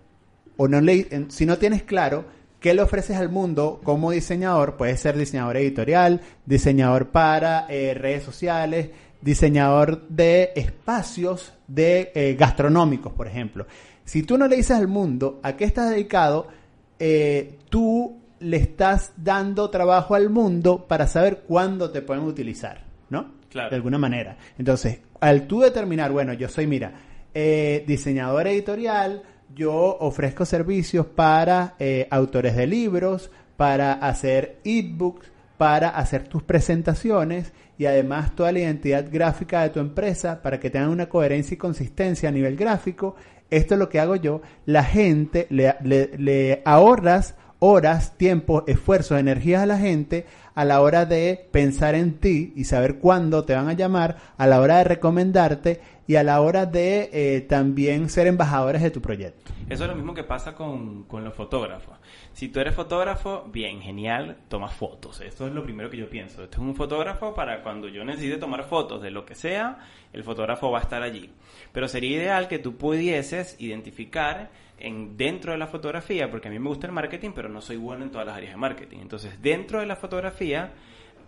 o 0.56 0.68
no 0.68 0.80
le, 0.80 1.26
si 1.28 1.46
no 1.46 1.58
tienes 1.58 1.82
claro 1.84 2.24
qué 2.60 2.74
le 2.74 2.82
ofreces 2.82 3.16
al 3.16 3.28
mundo 3.28 3.80
como 3.84 4.10
diseñador, 4.10 4.76
puedes 4.76 4.98
ser 5.00 5.16
diseñador 5.16 5.56
editorial, 5.58 6.20
diseñador 6.46 7.08
para 7.10 7.66
eh, 7.68 7.94
redes 7.94 8.24
sociales, 8.24 8.90
diseñador 9.20 10.08
de 10.08 10.52
espacios 10.56 11.52
de 11.68 12.10
eh, 12.14 12.34
gastronómicos, 12.38 13.12
por 13.12 13.28
ejemplo. 13.28 13.66
Si 14.04 14.22
tú 14.22 14.36
no 14.38 14.48
le 14.48 14.56
dices 14.56 14.76
al 14.76 14.88
mundo 14.88 15.40
a 15.42 15.56
qué 15.56 15.64
estás 15.64 15.90
dedicado, 15.90 16.48
tú 17.68 18.18
le 18.48 18.56
estás 18.58 19.12
dando 19.16 19.70
trabajo 19.70 20.14
al 20.14 20.30
mundo 20.30 20.86
para 20.86 21.06
saber 21.06 21.42
cuándo 21.46 21.90
te 21.90 22.02
pueden 22.02 22.24
utilizar, 22.24 22.84
¿no? 23.10 23.34
Claro. 23.50 23.70
De 23.70 23.76
alguna 23.76 23.98
manera. 23.98 24.36
Entonces, 24.58 25.00
al 25.20 25.46
tú 25.46 25.60
determinar, 25.60 26.12
bueno, 26.12 26.32
yo 26.32 26.48
soy, 26.48 26.66
mira, 26.66 26.92
eh, 27.34 27.84
diseñador 27.86 28.46
editorial, 28.46 29.22
yo 29.54 29.72
ofrezco 30.00 30.44
servicios 30.44 31.06
para 31.06 31.74
eh, 31.78 32.06
autores 32.10 32.56
de 32.56 32.66
libros, 32.66 33.30
para 33.56 33.94
hacer 33.94 34.58
ebooks, 34.64 35.30
para 35.56 35.88
hacer 35.90 36.28
tus 36.28 36.42
presentaciones 36.42 37.52
y 37.78 37.86
además 37.86 38.34
toda 38.34 38.52
la 38.52 38.58
identidad 38.60 39.06
gráfica 39.10 39.62
de 39.62 39.70
tu 39.70 39.80
empresa 39.80 40.42
para 40.42 40.60
que 40.60 40.68
tengan 40.70 40.90
una 40.90 41.08
coherencia 41.08 41.54
y 41.54 41.58
consistencia 41.58 42.28
a 42.28 42.32
nivel 42.32 42.56
gráfico. 42.56 43.16
Esto 43.48 43.74
es 43.74 43.78
lo 43.80 43.88
que 43.88 44.00
hago 44.00 44.16
yo. 44.16 44.42
La 44.66 44.84
gente 44.84 45.46
le, 45.50 45.74
le- 45.82 46.10
le 46.18 46.62
ahorras 46.66 47.34
horas, 47.58 48.16
tiempo, 48.16 48.64
esfuerzos, 48.66 49.18
energías 49.18 49.62
a 49.62 49.66
la 49.66 49.78
gente 49.78 50.26
a 50.56 50.64
la 50.64 50.80
hora 50.80 51.04
de 51.04 51.48
pensar 51.52 51.94
en 51.94 52.18
ti 52.18 52.54
y 52.56 52.64
saber 52.64 52.98
cuándo 52.98 53.44
te 53.44 53.54
van 53.54 53.68
a 53.68 53.74
llamar, 53.74 54.16
a 54.38 54.46
la 54.46 54.58
hora 54.58 54.78
de 54.78 54.84
recomendarte 54.84 55.82
y 56.06 56.16
a 56.16 56.22
la 56.22 56.40
hora 56.40 56.64
de 56.64 57.10
eh, 57.12 57.42
también 57.42 58.08
ser 58.08 58.26
embajadores 58.26 58.80
de 58.80 58.90
tu 58.90 59.02
proyecto. 59.02 59.52
Eso 59.68 59.84
es 59.84 59.90
lo 59.90 59.94
mismo 59.94 60.14
que 60.14 60.24
pasa 60.24 60.54
con, 60.54 61.04
con 61.04 61.24
los 61.24 61.34
fotógrafos. 61.34 61.98
Si 62.32 62.48
tú 62.48 62.60
eres 62.60 62.74
fotógrafo, 62.74 63.44
bien, 63.52 63.82
genial, 63.82 64.38
tomas 64.48 64.72
fotos. 64.72 65.20
Esto 65.20 65.46
es 65.46 65.52
lo 65.52 65.62
primero 65.62 65.90
que 65.90 65.98
yo 65.98 66.08
pienso. 66.08 66.42
Este 66.44 66.56
es 66.56 66.62
un 66.62 66.74
fotógrafo 66.74 67.34
para 67.34 67.62
cuando 67.62 67.88
yo 67.88 68.02
necesite 68.02 68.38
tomar 68.38 68.64
fotos 68.64 69.02
de 69.02 69.10
lo 69.10 69.26
que 69.26 69.34
sea, 69.34 69.78
el 70.14 70.24
fotógrafo 70.24 70.70
va 70.70 70.78
a 70.78 70.82
estar 70.82 71.02
allí. 71.02 71.30
Pero 71.72 71.86
sería 71.86 72.16
ideal 72.16 72.48
que 72.48 72.58
tú 72.58 72.78
pudieses 72.78 73.56
identificar 73.58 74.48
en, 74.78 75.16
dentro 75.16 75.52
de 75.52 75.58
la 75.58 75.66
fotografía, 75.66 76.30
porque 76.30 76.48
a 76.48 76.50
mí 76.50 76.58
me 76.58 76.68
gusta 76.68 76.86
el 76.86 76.92
marketing, 76.92 77.30
pero 77.34 77.48
no 77.48 77.60
soy 77.60 77.76
bueno 77.76 78.04
en 78.04 78.10
todas 78.10 78.26
las 78.26 78.36
áreas 78.36 78.52
de 78.52 78.56
marketing. 78.58 78.98
Entonces, 79.00 79.40
dentro 79.42 79.80
de 79.80 79.86
la 79.86 79.96
fotografía, 79.96 80.72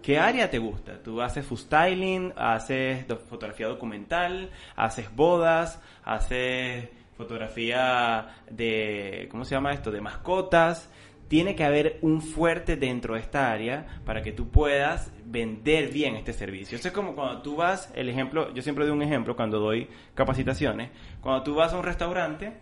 ¿Qué 0.02 0.19
área 0.19 0.49
te 0.49 0.59
gusta? 0.59 1.02
Tú 1.02 1.21
haces 1.21 1.45
food 1.45 1.59
styling, 1.59 2.33
haces 2.37 3.05
fotografía 3.28 3.67
documental, 3.67 4.50
haces 4.76 5.14
bodas, 5.14 5.83
haces 6.05 6.88
fotografía 7.17 8.28
de, 8.49 9.28
¿cómo 9.31 9.45
se 9.45 9.57
llama 9.57 9.73
esto? 9.73 9.90
De 9.90 10.00
mascotas. 10.00 10.90
Tiene 11.26 11.55
que 11.55 11.64
haber 11.64 11.99
un 12.00 12.23
fuerte 12.23 12.76
dentro 12.76 13.14
de 13.14 13.21
esta 13.21 13.52
área 13.52 14.00
para 14.07 14.23
que 14.23 14.33
tú 14.33 14.49
puedas 14.49 15.12
vender 15.26 15.93
bien 15.93 16.17
este 16.17 16.33
servicio. 16.33 16.78
Eso 16.78 16.88
es 16.88 16.95
como 16.95 17.14
cuando 17.14 17.43
tú 17.43 17.57
vas, 17.57 17.93
el 17.95 18.09
ejemplo, 18.09 18.55
yo 18.55 18.62
siempre 18.62 18.87
doy 18.87 18.95
un 18.95 19.02
ejemplo 19.02 19.37
cuando 19.37 19.59
doy 19.59 19.88
capacitaciones, 20.14 20.90
cuando 21.21 21.43
tú 21.43 21.55
vas 21.55 21.75
a 21.75 21.76
un 21.76 21.83
restaurante, 21.83 22.55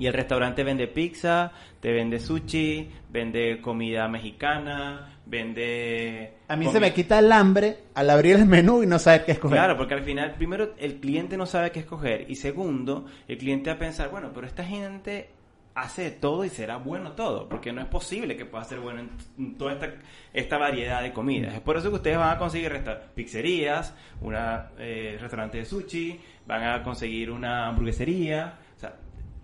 y 0.00 0.06
el 0.06 0.14
restaurante 0.14 0.64
vende 0.64 0.88
pizza, 0.88 1.52
te 1.78 1.92
vende 1.92 2.18
sushi, 2.18 2.88
vende 3.10 3.60
comida 3.60 4.08
mexicana, 4.08 5.20
vende... 5.26 6.38
A 6.48 6.56
mí 6.56 6.66
se 6.68 6.80
me 6.80 6.94
quita 6.94 7.18
el 7.18 7.30
hambre 7.30 7.76
al 7.92 8.08
abrir 8.08 8.36
el 8.36 8.46
menú 8.46 8.82
y 8.82 8.86
no 8.86 8.98
saber 8.98 9.26
qué 9.26 9.32
escoger. 9.32 9.58
Claro, 9.58 9.76
porque 9.76 9.92
al 9.92 10.02
final, 10.02 10.36
primero, 10.36 10.72
el 10.78 11.00
cliente 11.00 11.36
no 11.36 11.44
sabe 11.44 11.70
qué 11.70 11.80
escoger. 11.80 12.30
Y 12.30 12.36
segundo, 12.36 13.04
el 13.28 13.36
cliente 13.36 13.68
va 13.68 13.76
a 13.76 13.78
pensar, 13.78 14.10
bueno, 14.10 14.30
pero 14.32 14.46
esta 14.46 14.64
gente 14.64 15.28
hace 15.74 16.04
de 16.04 16.10
todo 16.12 16.46
y 16.46 16.48
será 16.48 16.78
bueno 16.78 17.12
todo. 17.12 17.46
Porque 17.46 17.70
no 17.70 17.82
es 17.82 17.86
posible 17.88 18.38
que 18.38 18.46
pueda 18.46 18.64
ser 18.64 18.80
bueno 18.80 19.02
en, 19.36 19.58
toda 19.58 19.74
esta, 19.74 19.92
esta 20.32 20.56
variedad 20.56 21.02
de 21.02 21.12
comidas. 21.12 21.52
Es 21.52 21.60
por 21.60 21.76
eso 21.76 21.90
que 21.90 21.96
ustedes 21.96 22.16
van 22.16 22.34
a 22.34 22.38
conseguir 22.38 22.72
pizzerías, 23.14 23.94
una 24.22 24.70
eh, 24.78 25.18
restaurante 25.20 25.58
de 25.58 25.66
sushi, 25.66 26.18
van 26.46 26.64
a 26.64 26.82
conseguir 26.82 27.30
una 27.30 27.66
hamburguesería. 27.68 28.54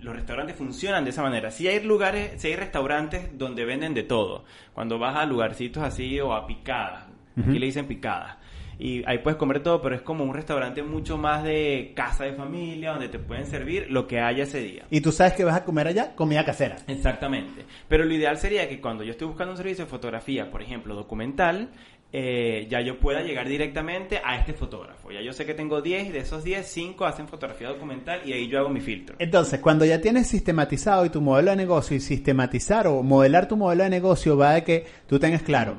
Los 0.01 0.15
restaurantes 0.15 0.57
funcionan 0.57 1.05
de 1.05 1.11
esa 1.11 1.23
manera. 1.23 1.51
Si 1.51 1.67
hay 1.67 1.83
lugares, 1.83 2.41
si 2.41 2.49
hay 2.49 2.57
restaurantes 2.57 3.37
donde 3.39 3.65
venden 3.65 3.95
de 3.95 4.03
todo. 4.03 4.45
Cuando 4.75 4.99
vas 4.99 5.17
a 5.17 5.25
lugarcitos 5.25 5.83
así 5.83 6.21
o 6.21 6.35
a 6.35 6.47
picadas, 6.47 7.07
aquí 7.37 7.59
le 7.59 7.67
dicen 7.67 7.87
picadas. 7.87 8.37
Y 8.79 9.03
ahí 9.07 9.19
puedes 9.19 9.39
comer 9.39 9.63
todo, 9.63 9.81
pero 9.81 9.95
es 9.95 10.03
como 10.03 10.23
un 10.25 10.35
restaurante 10.35 10.83
mucho 10.83 11.17
más 11.17 11.43
de 11.43 11.93
casa 11.97 12.25
de 12.25 12.35
familia, 12.35 12.91
donde 12.91 13.09
te 13.09 13.19
pueden 13.19 13.47
servir 13.47 13.87
lo 13.91 14.07
que 14.07 14.21
haya 14.21 14.45
ese 14.45 14.61
día. 14.61 14.85
Y 14.91 15.01
tú 15.01 15.13
sabes 15.13 15.33
que 15.33 15.45
vas 15.45 15.57
a 15.57 15.65
comer 15.65 15.89
allá 15.89 16.15
comida 16.15 16.45
casera. 16.45 16.77
Exactamente. 16.87 17.65
Pero 17.89 18.05
lo 18.05 18.13
ideal 18.13 18.37
sería 18.37 18.69
que 18.69 18.81
cuando 18.81 19.03
yo 19.03 19.13
estoy 19.13 19.29
buscando 19.29 19.53
un 19.53 19.57
servicio 19.57 19.85
de 19.87 19.91
fotografía, 19.91 20.51
por 20.51 20.61
ejemplo, 20.61 20.95
documental, 20.95 21.71
eh, 22.13 22.67
ya 22.71 22.81
yo 22.81 22.99
pueda 22.99 23.23
llegar 23.23 23.49
directamente 23.49 24.21
a 24.25 24.39
este 24.39 24.53
fotógrafo. 24.53 25.11
Ya 25.11 25.21
yo 25.21 25.33
sé 25.33 25.45
que 25.45 25.55
tengo 25.55 25.83
10 25.83 26.09
y 26.09 26.13
de 26.13 26.21
esos 26.21 26.45
10, 26.45 26.67
5 26.67 27.05
hacen 27.05 27.29
fotografía 27.29 27.69
documental 27.69 28.21
y 28.25 28.33
ahí 28.33 28.49
yo 28.49 28.59
hago 28.59 28.69
mi 28.69 28.81
filtro. 28.81 29.17
Entonces, 29.19 29.61
cuando 29.61 29.85
ya 29.85 30.01
tienes 30.01 30.27
sistematizado 30.27 31.05
y 31.05 31.11
tu 31.11 31.21
modelo 31.21 31.51
de 31.51 31.57
negocio 31.57 31.97
y 31.97 32.01
sistematizar 32.01 32.87
o 32.87 33.03
modelar 33.03 33.49
tu 33.49 33.57
modelo 33.57 33.85
de 33.85 33.91
negocio 33.91 34.37
va 34.37 34.55
de 34.55 34.65
que 34.65 34.87
tú 35.07 35.19
tengas 35.19 35.43
claro 35.43 35.77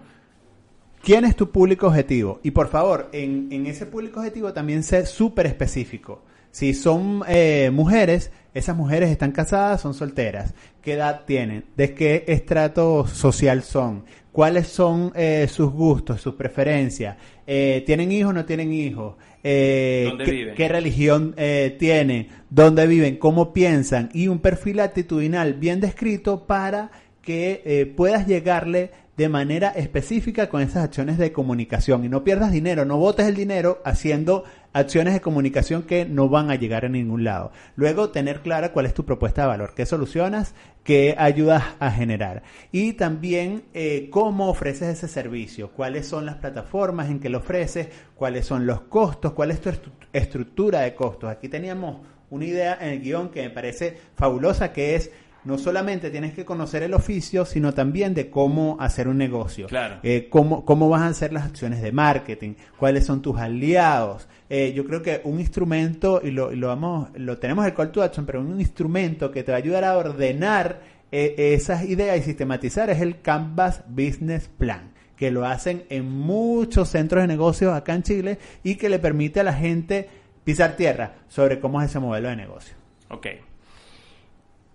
quién 1.07 1.24
es 1.24 1.36
tu 1.38 1.51
público 1.51 1.88
objetivo. 1.88 2.41
Y 2.43 2.51
por 2.51 2.67
favor, 2.67 3.10
en, 3.13 3.65
ese 3.65 3.86
público 3.86 4.19
objetivo 4.19 4.51
también 4.51 4.84
sé 4.84 5.05
súper 5.05 5.48
específico. 5.48 6.24
Si 6.51 6.74
son 6.74 7.24
eh, 7.27 7.69
mujeres, 7.72 8.31
esas 8.53 8.75
mujeres 8.75 9.10
están 9.10 9.31
casadas, 9.31 9.79
son 9.79 9.93
solteras. 9.93 10.53
¿Qué 10.81 10.93
edad 10.93 11.22
tienen? 11.25 11.63
¿De 11.77 11.93
qué 11.93 12.25
estrato 12.27 13.07
social 13.07 13.63
son? 13.63 14.03
¿Cuáles 14.38 14.67
son 14.67 15.12
eh, 15.15 15.48
sus 15.51 15.72
gustos, 15.72 16.22
sus 16.22 16.36
preferencias? 16.36 17.17
Eh, 17.48 17.82
¿Tienen 17.88 18.12
hijos 18.12 18.29
o 18.29 18.34
no 18.34 18.46
tienen 18.46 18.72
hijos? 18.72 19.15
Eh, 19.44 20.03
¿Dónde 20.08 20.25
¿qué- 20.25 20.32
viven? 20.32 20.53
qué 20.56 20.67
religión 20.67 21.34
eh, 21.38 21.75
tienen, 21.79 22.27
dónde 22.51 22.86
viven, 22.86 23.15
cómo 23.17 23.51
piensan 23.51 24.12
y 24.13 24.27
un 24.27 24.38
perfil 24.38 24.79
actitudinal 24.82 25.56
bien 25.56 25.79
descrito 25.79 26.46
para 26.46 26.91
que 27.24 27.91
puedas 27.98 28.27
llegarle 28.27 28.91
de 29.17 29.27
manera 29.27 29.70
específica 29.70 30.50
con 30.50 30.62
esas 30.62 30.84
acciones 30.84 31.17
de 31.17 31.32
comunicación 31.32 32.06
y 32.06 32.08
no 32.08 32.24
pierdas 32.24 32.51
dinero, 32.51 32.86
no 32.86 32.98
botes 32.98 33.25
el 33.25 33.34
dinero 33.36 33.82
haciendo 33.86 34.44
acciones 34.77 35.13
de 35.13 35.22
comunicación 35.22 35.84
que 35.84 36.05
no 36.05 36.29
van 36.29 36.51
a 36.51 36.55
llegar 36.55 36.86
a 36.86 36.89
ningún 36.89 37.24
lado. 37.24 37.51
Luego 37.75 38.10
tener 38.10 38.41
clara 38.41 38.72
cuál 38.72 38.86
es 38.86 38.93
tu 38.93 39.05
propuesta 39.05 39.41
de 39.41 39.48
valor, 39.48 39.74
qué 39.75 39.86
solucionas, 39.86 40.53
qué 40.84 41.15
ayudas 41.17 41.63
a 41.79 41.91
generar 41.91 42.43
y 42.72 42.93
también 42.93 43.63
eh, 43.74 44.10
cómo 44.12 44.50
ofreces 44.50 44.89
ese 44.98 45.07
servicio, 45.07 45.72
cuáles 45.72 46.07
son 46.07 46.25
las 46.25 46.36
plataformas 46.36 47.10
en 47.10 47.19
que 47.19 47.29
lo 47.29 47.39
ofreces, 47.39 47.89
cuáles 48.15 48.46
son 48.46 48.65
los 48.65 48.81
costos, 48.81 49.34
cuál 49.34 49.51
es 49.51 49.60
tu 49.62 49.69
estru- 49.69 49.91
estructura 50.13 50.81
de 50.81 50.96
costos. 50.96 51.29
Aquí 51.29 51.50
teníamos 51.50 52.05
una 52.29 52.46
idea 52.46 52.77
en 52.81 52.89
el 52.89 53.01
guion 53.01 53.29
que 53.29 53.41
me 53.43 53.50
parece 53.50 53.98
fabulosa 54.15 54.74
que 54.74 54.96
es 54.96 55.12
no 55.47 55.57
solamente 55.57 56.11
tienes 56.11 56.33
que 56.33 56.43
conocer 56.43 56.83
el 56.83 56.93
oficio, 56.93 57.45
sino 57.45 57.73
también 57.73 58.13
de 58.13 58.29
cómo 58.29 58.75
hacer 58.81 59.07
un 59.07 59.17
negocio. 59.17 59.67
Claro. 59.67 59.99
Eh, 60.03 60.27
cómo, 60.29 60.65
cómo 60.65 60.89
vas 60.89 61.03
a 61.03 61.07
hacer 61.07 61.31
las 61.31 61.45
acciones 61.45 61.81
de 61.81 61.93
marketing, 61.93 62.55
cuáles 62.77 63.05
son 63.05 63.21
tus 63.21 63.37
aliados. 63.37 64.27
Eh, 64.49 64.73
yo 64.75 64.85
creo 64.85 65.01
que 65.01 65.21
un 65.23 65.39
instrumento, 65.39 66.19
y 66.21 66.31
lo, 66.31 66.51
y 66.51 66.57
lo 66.57 66.67
vamos, 66.67 67.07
lo 67.15 67.37
tenemos 67.37 67.65
el 67.65 67.73
call 67.73 67.91
to 67.91 68.03
action, 68.03 68.25
pero 68.25 68.41
un 68.41 68.59
instrumento 68.59 69.31
que 69.31 69.43
te 69.43 69.53
va 69.53 69.57
a 69.57 69.59
ayudar 69.59 69.85
a 69.85 69.97
ordenar 69.97 70.81
eh, 71.13 71.53
esas 71.55 71.85
ideas 71.85 72.17
y 72.17 72.23
sistematizar 72.23 72.89
es 72.89 72.99
el 72.99 73.21
Canvas 73.21 73.83
Business 73.87 74.49
Plan 74.49 74.91
que 75.15 75.31
lo 75.31 75.47
hacen 75.47 75.85
en 75.89 76.11
muchos 76.11 76.89
centros 76.89 77.23
de 77.23 77.27
negocios 77.27 77.73
acá 77.73 77.95
en 77.95 78.03
Chile 78.03 78.37
y 78.63 78.75
que 78.75 78.87
le 78.87 78.99
permite 78.99 79.39
a 79.39 79.43
la 79.43 79.53
gente 79.53 80.07
pisar 80.43 80.75
tierra 80.75 81.15
sobre 81.27 81.59
cómo 81.59 81.81
es 81.81 81.89
ese 81.89 81.99
modelo 81.99 82.29
de 82.29 82.35
negocio. 82.35 82.75
Ok. 83.09 83.27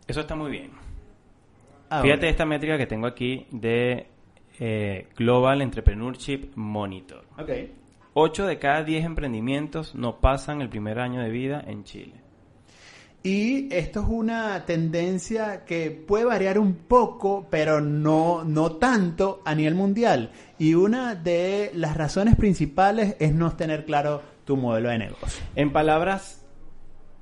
Eso 0.06 0.20
está 0.20 0.34
muy 0.34 0.50
bien. 0.50 0.70
Ahora, 1.88 2.04
Fíjate 2.04 2.28
esta 2.28 2.46
métrica 2.46 2.78
que 2.78 2.86
tengo 2.86 3.06
aquí 3.06 3.46
de 3.50 4.06
eh, 4.58 5.08
Global 5.16 5.62
Entrepreneurship 5.62 6.52
Monitor. 6.56 7.24
ok. 7.38 7.50
8 8.14 8.46
de 8.46 8.58
cada 8.58 8.82
10 8.82 9.06
emprendimientos 9.06 9.94
no 9.94 10.20
pasan 10.20 10.60
el 10.60 10.68
primer 10.68 10.98
año 10.98 11.22
de 11.22 11.30
vida 11.30 11.64
en 11.66 11.84
Chile. 11.84 12.12
Y 13.22 13.72
esto 13.72 14.00
es 14.00 14.06
una 14.08 14.66
tendencia 14.66 15.64
que 15.64 15.90
puede 15.92 16.24
variar 16.24 16.58
un 16.58 16.74
poco, 16.74 17.46
pero 17.48 17.80
no, 17.80 18.42
no 18.44 18.72
tanto 18.72 19.40
a 19.44 19.54
nivel 19.54 19.76
mundial. 19.76 20.32
Y 20.58 20.74
una 20.74 21.14
de 21.14 21.70
las 21.74 21.96
razones 21.96 22.34
principales 22.36 23.16
es 23.20 23.32
no 23.32 23.54
tener 23.56 23.84
claro 23.84 24.22
tu 24.44 24.56
modelo 24.56 24.88
de 24.88 24.98
negocio. 24.98 25.42
En 25.54 25.72
palabras 25.72 26.44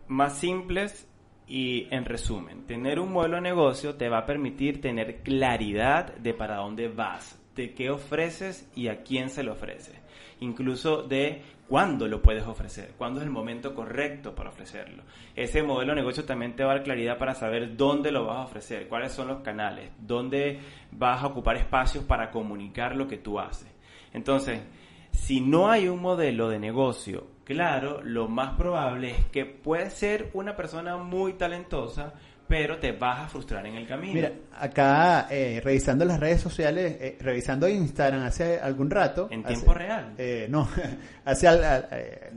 más 0.09 0.39
simples 0.39 1.07
y 1.50 1.88
en 1.90 2.04
resumen, 2.04 2.64
tener 2.64 3.00
un 3.00 3.12
modelo 3.12 3.35
de 3.35 3.42
negocio 3.42 3.97
te 3.97 4.09
va 4.09 4.19
a 4.19 4.26
permitir 4.26 4.80
tener 4.80 5.16
claridad 5.25 6.14
de 6.14 6.33
para 6.33 6.59
dónde 6.59 6.87
vas, 6.87 7.40
de 7.57 7.75
qué 7.75 7.90
ofreces 7.90 8.71
y 8.76 8.87
a 8.87 9.02
quién 9.02 9.30
se 9.30 9.42
lo 9.42 9.54
ofreces. 9.54 10.00
Incluso 10.38 11.02
de 11.02 11.42
cuándo 11.66 12.07
lo 12.07 12.23
puedes 12.23 12.47
ofrecer, 12.47 12.92
cuándo 12.97 13.19
es 13.19 13.26
el 13.26 13.33
momento 13.33 13.75
correcto 13.75 14.33
para 14.33 14.50
ofrecerlo. 14.50 15.02
Ese 15.35 15.64
modelo 15.64 15.90
de 15.90 16.02
negocio 16.02 16.25
también 16.25 16.54
te 16.54 16.62
va 16.62 16.71
a 16.71 16.75
dar 16.76 16.85
claridad 16.85 17.19
para 17.19 17.35
saber 17.35 17.76
dónde 17.76 18.12
lo 18.12 18.26
vas 18.26 18.38
a 18.38 18.45
ofrecer, 18.45 18.87
cuáles 18.87 19.11
son 19.11 19.26
los 19.26 19.40
canales, 19.40 19.90
dónde 19.99 20.61
vas 20.92 21.21
a 21.21 21.26
ocupar 21.26 21.57
espacios 21.57 22.04
para 22.04 22.30
comunicar 22.30 22.95
lo 22.95 23.09
que 23.09 23.19
tú 23.19 23.40
haces. 23.40 23.69
Entonces, 24.12 24.61
si 25.11 25.40
no 25.40 25.69
hay 25.69 25.88
un 25.88 26.00
modelo 26.00 26.49
de 26.49 26.61
negocio 26.61 27.26
claro, 27.50 28.00
lo 28.04 28.28
más 28.28 28.57
probable 28.57 29.11
es 29.11 29.25
que 29.26 29.45
puedes 29.45 29.92
ser 29.95 30.30
una 30.35 30.54
persona 30.54 30.97
muy 30.99 31.33
talentosa, 31.33 32.12
pero 32.47 32.78
te 32.78 32.92
vas 32.92 33.19
a 33.19 33.28
frustrar 33.28 33.66
en 33.66 33.75
el 33.75 33.88
camino. 33.88 34.14
Mira, 34.14 34.33
acá 34.57 35.26
eh, 35.28 35.61
revisando 35.64 36.04
las 36.04 36.21
redes 36.21 36.40
sociales, 36.40 36.97
eh, 37.00 37.19
revisando 37.21 37.69
Instagram 37.69 38.23
hace 38.23 38.61
algún 38.61 38.88
rato. 38.88 39.26
¿En 39.33 39.42
tiempo 39.42 39.75
real? 39.75 40.14
Eh, 40.16 40.47
no, 40.49 40.69
hace 41.25 41.47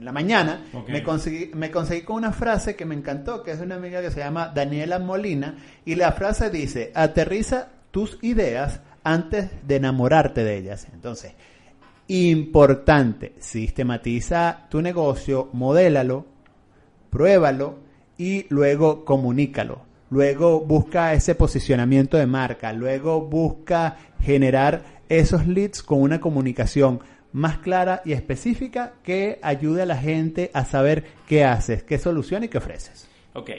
la 0.00 0.12
mañana 0.12 0.64
me, 0.88 1.04
conseguí, 1.04 1.52
me 1.54 1.70
conseguí 1.70 2.02
con 2.02 2.16
una 2.16 2.32
frase 2.32 2.74
que 2.74 2.84
me 2.84 2.96
encantó, 2.96 3.44
que 3.44 3.52
es 3.52 3.58
de 3.60 3.66
una 3.66 3.76
amiga 3.76 4.02
que 4.02 4.10
se 4.10 4.18
llama 4.18 4.48
Daniela 4.52 4.98
Molina, 4.98 5.54
y 5.84 5.94
la 5.94 6.10
frase 6.10 6.50
dice, 6.50 6.90
aterriza 6.92 7.68
tus 7.92 8.18
ideas 8.22 8.80
antes 9.04 9.48
de 9.64 9.76
enamorarte 9.76 10.42
de 10.42 10.56
ellas. 10.56 10.88
Entonces, 10.92 11.34
importante, 12.08 13.34
sistematiza 13.38 14.66
tu 14.70 14.82
negocio, 14.82 15.48
modélalo, 15.52 16.26
pruébalo 17.10 17.78
y 18.18 18.46
luego 18.50 19.04
comunícalo. 19.04 19.82
Luego 20.10 20.60
busca 20.60 21.12
ese 21.14 21.34
posicionamiento 21.34 22.16
de 22.16 22.26
marca, 22.26 22.72
luego 22.72 23.22
busca 23.22 23.96
generar 24.20 24.82
esos 25.08 25.46
leads 25.46 25.82
con 25.82 26.02
una 26.02 26.20
comunicación 26.20 27.00
más 27.32 27.58
clara 27.58 28.00
y 28.04 28.12
específica 28.12 28.94
que 29.02 29.40
ayude 29.42 29.82
a 29.82 29.86
la 29.86 29.96
gente 29.96 30.50
a 30.54 30.64
saber 30.64 31.04
qué 31.26 31.44
haces, 31.44 31.82
qué 31.82 31.98
solución 31.98 32.44
y 32.44 32.48
qué 32.48 32.58
ofreces. 32.58 33.08
Ok, 33.32 33.50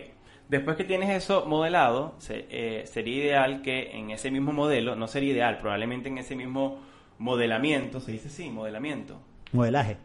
después 0.47 0.77
que 0.77 0.85
tienes 0.85 1.09
eso 1.09 1.45
modelado, 1.45 2.15
eh, 2.29 2.83
sería 2.85 3.23
ideal 3.23 3.61
que 3.61 3.91
en 3.91 4.11
ese 4.11 4.31
mismo 4.31 4.53
modelo, 4.53 4.95
no 4.95 5.07
sería 5.07 5.33
ideal, 5.33 5.57
probablemente 5.57 6.07
en 6.07 6.19
ese 6.19 6.37
mismo 6.37 6.79
modelamiento, 7.17 7.99
se 7.99 8.11
dice 8.11 8.29
sí, 8.29 8.49
modelamiento. 8.49 9.19
Modelaje. 9.51 9.97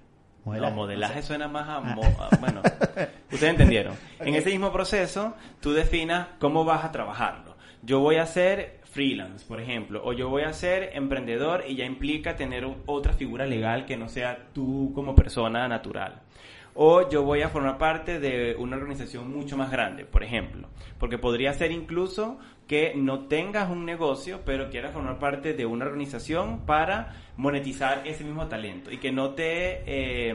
Modelaje, 0.45 0.71
no, 0.71 0.77
modelaje 0.77 1.23
suena 1.23 1.49
más 1.49 1.69
a, 1.69 1.77
ah. 1.79 2.31
Bueno, 2.41 2.63
ustedes 3.33 3.51
entendieron. 3.51 3.95
En 4.21 4.35
ese 4.35 4.51
mismo 4.51 4.73
proceso, 4.73 5.35
tú 5.61 5.73
definas 5.73 6.29
cómo 6.39 6.65
vas 6.65 6.85
a 6.85 6.93
trabajarlo. 6.93 7.57
Yo 7.83 8.01
voy 8.01 8.17
a 8.17 8.27
ser 8.27 8.81
freelance, 8.85 9.45
por 9.47 9.61
ejemplo, 9.61 10.03
o 10.05 10.13
yo 10.13 10.29
voy 10.29 10.43
a 10.43 10.53
ser 10.53 10.91
emprendedor 10.95 11.65
y 11.69 11.77
ya 11.77 11.85
implica 11.85 12.37
tener 12.37 12.67
otra 12.87 13.13
figura 13.13 13.47
legal 13.47 13.85
que 13.87 13.97
no 13.97 14.09
sea 14.09 14.49
tú 14.53 14.93
como 14.95 15.15
persona 15.15 15.69
natural 15.69 16.23
o 16.83 17.07
yo 17.11 17.25
voy 17.25 17.43
a 17.43 17.51
formar 17.51 17.77
parte 17.77 18.19
de 18.19 18.57
una 18.59 18.79
organización 18.79 19.31
mucho 19.31 19.55
más 19.55 19.71
grande, 19.71 20.07
por 20.07 20.23
ejemplo. 20.23 20.67
Porque 20.99 21.19
podría 21.19 21.53
ser 21.53 21.73
incluso 21.73 22.39
que 22.67 22.95
no 22.97 23.27
tengas 23.27 23.69
un 23.69 23.85
negocio, 23.85 24.41
pero 24.47 24.71
quieras 24.71 24.95
formar 24.95 25.19
parte 25.19 25.53
de 25.53 25.67
una 25.67 25.85
organización 25.85 26.65
para 26.65 27.17
monetizar 27.37 28.01
ese 28.07 28.25
mismo 28.25 28.47
talento 28.47 28.91
y 28.91 28.97
que 28.97 29.13
no 29.13 29.35
te... 29.35 29.83
Eh, 29.85 30.35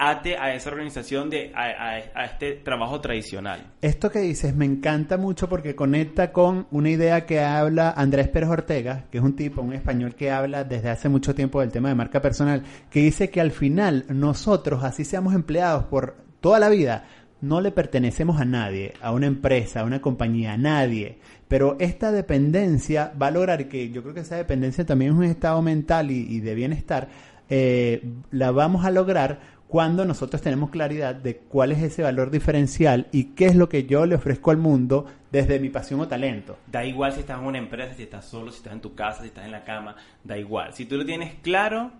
ate 0.00 0.38
a 0.38 0.54
esa 0.54 0.70
organización, 0.70 1.28
de, 1.28 1.52
a, 1.54 2.24
este 2.24 2.52
trabajo 2.52 3.02
tradicional. 3.02 3.60
Esto 3.82 4.10
que 4.10 4.20
dices 4.20 4.56
me 4.56 4.64
encanta 4.64 5.18
mucho 5.18 5.46
porque 5.48 5.76
conecta 5.76 6.32
con 6.32 6.66
una 6.70 6.88
idea 6.88 7.26
que 7.26 7.40
habla 7.40 7.90
Andrés 7.90 8.28
Pérez 8.28 8.48
Ortega, 8.48 9.04
que 9.10 9.18
es 9.18 9.24
un 9.24 9.36
tipo, 9.36 9.60
un 9.60 9.74
español 9.74 10.14
que 10.14 10.30
habla 10.30 10.64
desde 10.64 10.88
hace 10.88 11.10
mucho 11.10 11.34
tiempo 11.34 11.60
del 11.60 11.70
tema 11.70 11.90
de 11.90 11.96
marca 11.96 12.22
personal, 12.22 12.62
que 12.88 13.00
dice 13.00 13.28
que 13.28 13.42
al 13.42 13.50
final 13.50 14.06
nosotros, 14.08 14.84
así 14.84 15.04
seamos 15.04 15.34
empleados 15.34 15.84
por 15.84 16.16
toda 16.40 16.58
la 16.58 16.70
vida, 16.70 17.04
no 17.42 17.60
le 17.60 17.70
pertenecemos 17.70 18.40
a 18.40 18.46
nadie, 18.46 18.94
a 19.02 19.12
una 19.12 19.26
empresa, 19.26 19.80
a 19.80 19.84
una 19.84 20.00
compañía, 20.00 20.54
a 20.54 20.58
nadie. 20.58 21.18
Pero 21.46 21.76
esta 21.78 22.10
dependencia 22.10 23.12
va 23.20 23.26
a 23.26 23.32
lograr 23.32 23.68
que 23.68 23.90
yo 23.90 24.02
creo 24.02 24.14
que 24.14 24.20
esa 24.20 24.36
dependencia 24.36 24.86
también 24.86 25.12
es 25.12 25.18
un 25.18 25.24
estado 25.24 25.60
mental 25.60 26.10
y, 26.10 26.40
de 26.40 26.54
bienestar, 26.54 27.08
eh, 27.50 28.02
la 28.30 28.50
vamos 28.50 28.84
a 28.86 28.90
lograr 28.90 29.59
cuando 29.70 30.04
nosotros 30.04 30.42
tenemos 30.42 30.70
claridad 30.70 31.14
de 31.14 31.36
cuál 31.36 31.70
es 31.70 31.80
ese 31.80 32.02
valor 32.02 32.32
diferencial 32.32 33.06
y 33.12 33.34
qué 33.34 33.46
es 33.46 33.54
lo 33.54 33.68
que 33.68 33.84
yo 33.84 34.04
le 34.04 34.16
ofrezco 34.16 34.50
al 34.50 34.56
mundo 34.56 35.06
desde 35.30 35.60
mi 35.60 35.68
pasión 35.68 36.00
o 36.00 36.08
talento. 36.08 36.58
Da 36.66 36.84
igual 36.84 37.12
si 37.12 37.20
estás 37.20 37.38
en 37.38 37.46
una 37.46 37.58
empresa, 37.58 37.94
si 37.94 38.02
estás 38.02 38.24
solo, 38.24 38.50
si 38.50 38.58
estás 38.58 38.72
en 38.72 38.80
tu 38.80 38.96
casa, 38.96 39.22
si 39.22 39.28
estás 39.28 39.44
en 39.44 39.52
la 39.52 39.62
cama, 39.62 39.94
da 40.24 40.36
igual. 40.36 40.74
Si 40.74 40.86
tú 40.86 40.96
lo 40.96 41.06
tienes 41.06 41.34
claro, 41.40 41.92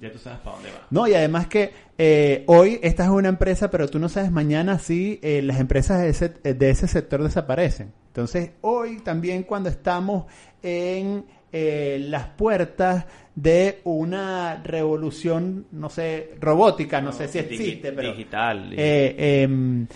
ya 0.00 0.10
tú 0.10 0.16
sabes 0.18 0.38
para 0.38 0.56
dónde 0.56 0.70
va. 0.70 0.86
No, 0.90 1.06
y 1.06 1.12
además 1.12 1.48
que 1.48 1.74
eh, 1.98 2.44
hoy 2.46 2.80
estás 2.82 3.08
en 3.08 3.12
una 3.12 3.28
empresa, 3.28 3.70
pero 3.70 3.86
tú 3.86 3.98
no 3.98 4.08
sabes 4.08 4.32
mañana 4.32 4.78
si 4.78 5.20
eh, 5.22 5.42
las 5.42 5.60
empresas 5.60 6.00
de 6.00 6.08
ese, 6.08 6.28
de 6.30 6.70
ese 6.70 6.88
sector 6.88 7.22
desaparecen. 7.22 7.92
Entonces, 8.06 8.52
hoy 8.62 9.00
también 9.00 9.42
cuando 9.42 9.68
estamos 9.68 10.24
en 10.62 11.26
eh, 11.58 11.98
las 12.10 12.26
puertas 12.26 13.06
de 13.34 13.80
una 13.84 14.62
revolución, 14.62 15.64
no 15.72 15.88
sé, 15.88 16.34
robótica, 16.38 17.00
no, 17.00 17.12
sé 17.12 17.28
si 17.28 17.38
existe, 17.38 17.92
pero 17.92 18.10
digital. 18.10 18.74
Eh, 18.76 19.42
em, 19.42 19.86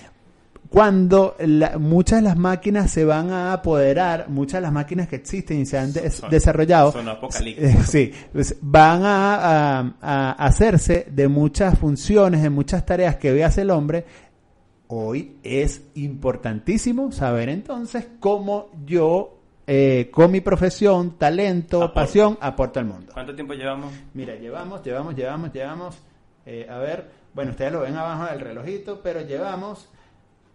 cuando 0.71 1.37
muchas 1.79 2.21
de 2.21 2.29
las 2.29 2.39
máquinas 2.39 2.91
se 2.91 3.05
van 3.05 3.31
a 3.31 3.53
apoderar, 3.53 4.31
muchas 4.31 4.55
de 4.55 4.61
las 4.63 4.73
máquinas 4.73 5.07
que 5.07 5.17
existen 5.17 5.61
y 5.61 5.67
se 5.67 5.77
han 5.77 5.93
desarrollado, 6.31 6.95
sí, 7.87 8.11
pues, 8.33 8.57
van 8.63 9.03
a, 9.05 10.37
hacerse 10.39 11.09
de 11.11 11.29
muchas 11.29 11.79
funciones, 11.79 12.43
de 12.43 12.49
muchas 12.49 12.87
tareas 12.87 13.17
que 13.17 13.33
hoy 13.33 13.43
hace 13.43 13.61
el 13.61 13.71
hombre. 13.71 14.07
Hoy 14.87 15.37
es 15.43 15.83
importantísimo 15.95 17.13
saber 17.13 17.51
entonces 17.51 18.07
cómo 18.19 18.71
yo 18.87 19.40
eh, 19.73 20.09
con 20.11 20.33
mi 20.33 20.41
profesión, 20.41 21.17
talento, 21.17 21.95
pasión, 21.95 22.37
aporto 22.41 22.81
al 22.81 22.87
mundo. 22.87 23.13
¿Cuánto 23.13 23.37
tiempo 23.37 23.55
llevamos? 23.55 23.95
Mira, 24.15 24.35
llevamos, 24.35 24.83
llevamos, 24.83 25.15
llevamos, 25.15 25.53
llevamos, 25.53 26.03
eh, 26.45 26.67
a 26.69 26.79
ver, 26.79 27.09
bueno, 27.33 27.53
ustedes 27.53 27.71
lo 27.71 27.83
ven 27.83 27.95
abajo 27.95 28.25
del 28.25 28.41
relojito, 28.41 29.01
pero 29.01 29.21
llevamos 29.21 29.89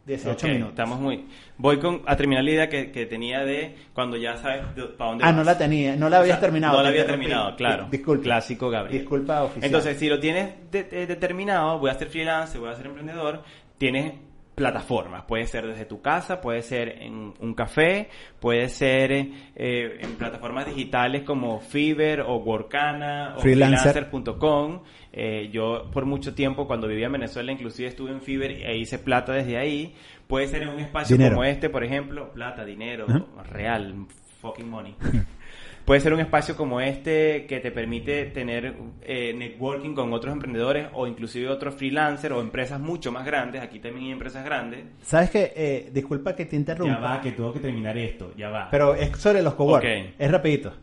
18 0.06 0.47
minutos. 0.49 0.71
Estamos 0.71 0.99
muy... 0.99 1.28
Voy 1.58 1.80
con, 1.80 2.01
a 2.06 2.17
terminar 2.17 2.43
la 2.43 2.51
idea 2.51 2.67
que, 2.67 3.06
tenía 3.06 3.45
de 3.45 3.78
cuando 3.93 4.17
ya 4.17 4.36
sabes 4.36 4.65
para 4.97 5.12
dónde 5.12 5.23
Ah, 5.23 5.32
no 5.32 5.45
la 5.45 5.58
tenía, 5.58 5.95
no 5.95 6.10
la 6.10 6.17
habías 6.17 6.41
terminado. 6.41 6.75
No 6.75 6.84
la 6.84 6.89
había 6.89 7.06
terminado, 7.06 7.56
claro. 7.56 7.88
Disculpa. 7.89 8.23
Clásico, 8.25 8.69
Gabriel. 8.69 8.99
Disculpa, 8.99 9.43
oficial. 9.43 9.63
Entonces, 9.63 9.97
si 9.97 10.10
lo 10.10 10.19
tienes 10.19 10.56
determinado, 10.71 11.80
voy 11.80 11.89
a 11.89 11.93
ser 11.93 12.10
freelance, 12.10 12.58
voy 12.58 12.69
a 12.69 12.75
ser 12.75 12.88
emprendedor, 12.88 13.43
tienes 13.78 14.12
plataformas. 14.55 15.25
Puede 15.25 15.45
ser 15.45 15.67
desde 15.67 15.85
tu 15.85 16.01
casa, 16.01 16.41
puede 16.41 16.61
ser 16.61 17.03
en 17.03 17.33
un 17.39 17.53
café, 17.53 18.09
puede 18.39 18.69
ser 18.69 19.11
eh, 19.11 19.97
en 19.99 20.15
plataformas 20.15 20.65
digitales 20.65 21.23
como 21.23 21.59
Fiverr 21.59 22.21
o 22.21 22.37
Workana 22.37 23.35
o 23.37 23.41
freelancer.com. 23.41 24.81
Eh, 25.11 25.49
yo 25.51 25.89
por 25.91 26.05
mucho 26.05 26.33
tiempo 26.33 26.67
cuando 26.67 26.87
vivía 26.87 27.05
en 27.07 27.13
Venezuela 27.13 27.51
inclusive 27.51 27.89
estuve 27.89 28.11
en 28.11 28.21
Fiverr 28.21 28.51
e 28.51 28.77
hice 28.77 28.97
plata 28.97 29.33
desde 29.33 29.57
ahí. 29.57 29.93
Puede 30.27 30.47
ser 30.47 30.63
en 30.63 30.69
un 30.69 30.79
espacio 30.79 31.17
como 31.17 31.43
este, 31.43 31.69
por 31.69 31.83
ejemplo, 31.83 32.31
plata, 32.31 32.65
dinero, 32.65 33.05
real, 33.51 34.07
fucking 34.41 34.69
money. 34.69 34.95
Puede 35.86 36.02
ser 36.02 36.13
un 36.13 36.19
espacio 36.19 36.56
como 36.56 36.82
este 36.82 37.45
que 37.45 37.60
te 37.60 37.71
permite 37.71 38.26
tener 38.26 38.76
eh, 39.04 39.36
networking 39.38 39.93
con 39.93 40.12
otros 40.13 40.34
emprendedores 40.34 40.88
o 40.93 41.06
inclusive 41.06 41.48
otros 41.48 41.76
freelancers 41.76 42.34
o 42.34 42.41
empresas 42.41 42.80
mucho 42.80 43.12
más 43.12 43.24
grandes. 43.24 43.62
Aquí 43.62 43.78
también 43.78 44.08
hay 44.08 44.12
empresas 44.13 44.43
grandes. 44.43 44.84
¿Sabes 45.04 45.30
qué? 45.30 45.54
Eh, 45.56 45.89
disculpa 45.93 46.36
que 46.36 46.45
te 46.45 46.56
interrumpa. 46.56 46.95
Ya 46.95 47.00
va, 47.00 47.21
que 47.21 47.32
tengo 47.34 47.54
que 47.54 47.60
terminar 47.60 47.95
esto. 48.00 48.34
Ya 48.36 48.50
va. 48.50 48.67
Pero 48.71 48.95
es 48.95 49.15
sobre 49.19 49.43
los 49.43 49.54
cowork. 49.54 49.86
Es 50.17 50.32
rapidito. 50.32 50.74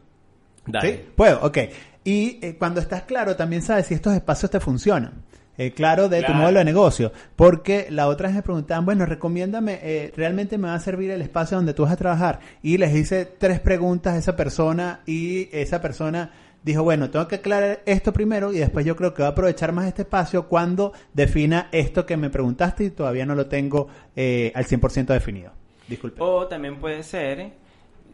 Dale. 0.65 0.93
¿Sí? 0.93 1.01
Puedo, 1.17 1.41
ok. 1.43 1.59
Y 2.05 2.39
eh, 2.41 2.57
cuando 2.57 2.81
estás 2.81 3.03
claro, 3.03 3.35
también 3.35 3.63
sabes 3.63 3.87
si 3.87 3.95
estos 3.95 4.15
espacios 4.15 4.53
te 4.53 4.61
funcionan. 4.61 5.25
Eh, 5.63 5.73
claro 5.73 6.09
de 6.09 6.23
tu 6.25 6.33
modelo 6.33 6.59
de 6.59 6.65
negocio. 6.65 7.13
Porque 7.37 7.87
la 7.89 8.09
otra 8.09 8.29
vez 8.29 8.37
me 8.37 8.43
preguntaban, 8.43 8.85
bueno, 8.85 9.07
recomiéndame, 9.07 9.79
eh, 9.83 10.13
¿realmente 10.17 10.59
me 10.59 10.69
va 10.69 10.75
a 10.75 10.81
servir 10.81 11.11
el 11.13 11.23
espacio 11.23 11.57
donde 11.57 11.73
tú 11.73 11.85
vas 11.85 11.93
a 11.93 11.97
trabajar? 11.97 12.41
Y 12.63 12.79
les 12.79 12.93
hice 12.95 13.27
tres 13.27 13.61
preguntas 13.61 14.15
a 14.15 14.19
esa 14.19 14.35
persona 14.35 15.01
y 15.07 15.49
esa 15.53 15.81
persona 15.81 16.33
dijo, 16.65 16.83
bueno, 16.83 17.11
tengo 17.11 17.29
que 17.29 17.37
aclarar 17.37 17.83
esto 17.87 18.13
primero 18.13 18.53
y 18.53 18.59
después 18.59 18.85
yo 18.85 18.97
creo 18.97 19.15
que 19.15 19.23
va 19.23 19.29
a 19.29 19.33
aprovechar 19.33 19.73
más 19.73 19.87
este 19.87 20.03
espacio 20.03 20.49
cuando 20.49 20.93
defina 21.13 21.69
esto 21.71 22.07
que 22.07 22.17
me 22.17 22.29
preguntaste 22.29 22.85
y 22.85 22.91
todavía 22.91 23.25
no 23.25 23.37
lo 23.37 23.47
tengo 23.47 23.89
eh, 24.17 24.51
al 24.57 24.65
100% 24.65 25.07
definido. 25.07 25.53
Disculpe. 25.87 26.21
O 26.21 26.47
también 26.49 26.79
puede 26.79 27.05
ser 27.05 27.53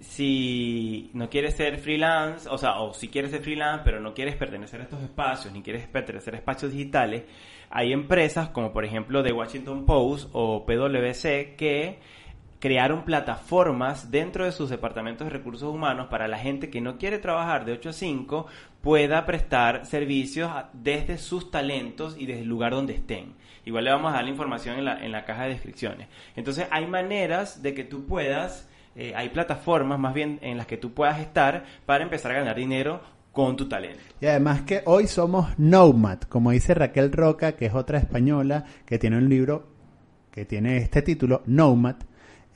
si 0.00 1.10
no 1.12 1.28
quieres 1.28 1.54
ser 1.54 1.78
freelance, 1.78 2.48
o 2.48 2.58
sea, 2.58 2.80
o 2.80 2.94
si 2.94 3.08
quieres 3.08 3.30
ser 3.30 3.42
freelance, 3.42 3.82
pero 3.84 4.00
no 4.00 4.14
quieres 4.14 4.36
pertenecer 4.36 4.80
a 4.80 4.84
estos 4.84 5.02
espacios, 5.02 5.52
ni 5.52 5.62
quieres 5.62 5.86
pertenecer 5.86 6.34
a 6.34 6.38
espacios 6.38 6.72
digitales, 6.72 7.24
hay 7.70 7.92
empresas 7.92 8.48
como 8.50 8.72
por 8.72 8.84
ejemplo 8.84 9.22
The 9.22 9.32
Washington 9.32 9.84
Post 9.84 10.30
o 10.32 10.64
PwC 10.64 11.56
que 11.56 11.98
crearon 12.60 13.04
plataformas 13.04 14.10
dentro 14.10 14.44
de 14.44 14.52
sus 14.52 14.70
departamentos 14.70 15.26
de 15.26 15.32
recursos 15.32 15.72
humanos 15.72 16.08
para 16.08 16.28
la 16.28 16.38
gente 16.38 16.70
que 16.70 16.80
no 16.80 16.98
quiere 16.98 17.18
trabajar 17.18 17.64
de 17.64 17.72
8 17.72 17.90
a 17.90 17.92
5 17.92 18.46
pueda 18.80 19.26
prestar 19.26 19.86
servicios 19.86 20.50
desde 20.72 21.18
sus 21.18 21.50
talentos 21.50 22.16
y 22.18 22.26
desde 22.26 22.42
el 22.42 22.48
lugar 22.48 22.72
donde 22.72 22.94
estén. 22.94 23.34
Igual 23.64 23.84
le 23.84 23.90
vamos 23.90 24.10
a 24.10 24.16
dar 24.16 24.24
la 24.24 24.30
información 24.30 24.78
en 24.78 24.84
la, 24.84 25.04
en 25.04 25.12
la 25.12 25.24
caja 25.24 25.44
de 25.44 25.50
descripciones. 25.50 26.08
Entonces 26.36 26.66
hay 26.70 26.86
maneras 26.86 27.62
de 27.62 27.74
que 27.74 27.84
tú 27.84 28.06
puedas, 28.06 28.67
eh, 29.00 29.12
hay 29.14 29.28
plataformas 29.28 29.96
más 30.00 30.12
bien 30.12 30.40
en 30.42 30.56
las 30.56 30.66
que 30.66 30.76
tú 30.76 30.92
puedas 30.92 31.20
estar 31.20 31.64
para 31.86 32.02
empezar 32.02 32.32
a 32.32 32.34
ganar 32.34 32.56
dinero 32.56 33.00
con 33.30 33.56
tu 33.56 33.68
talento. 33.68 34.00
Y 34.20 34.26
además 34.26 34.62
que 34.62 34.82
hoy 34.86 35.06
somos 35.06 35.56
Nomad, 35.56 36.22
como 36.22 36.50
dice 36.50 36.74
Raquel 36.74 37.12
Roca, 37.12 37.52
que 37.52 37.66
es 37.66 37.74
otra 37.74 37.98
española 37.98 38.64
que 38.84 38.98
tiene 38.98 39.18
un 39.18 39.28
libro 39.28 39.68
que 40.32 40.44
tiene 40.44 40.78
este 40.78 41.02
título, 41.02 41.44
Nomad, 41.46 41.94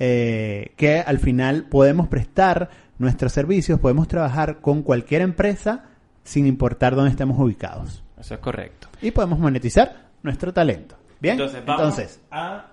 eh, 0.00 0.72
que 0.76 0.98
al 0.98 1.20
final 1.20 1.66
podemos 1.70 2.08
prestar 2.08 2.68
nuestros 2.98 3.30
servicios, 3.30 3.78
podemos 3.78 4.08
trabajar 4.08 4.60
con 4.60 4.82
cualquier 4.82 5.22
empresa 5.22 5.84
sin 6.24 6.48
importar 6.48 6.96
dónde 6.96 7.12
estemos 7.12 7.38
ubicados. 7.38 8.02
Eso 8.18 8.34
es 8.34 8.40
correcto. 8.40 8.88
Y 9.00 9.12
podemos 9.12 9.38
monetizar 9.38 10.08
nuestro 10.24 10.52
talento. 10.52 10.96
Bien, 11.20 11.34
Entonces, 11.34 11.64
vamos 11.64 12.00
a 12.32 12.71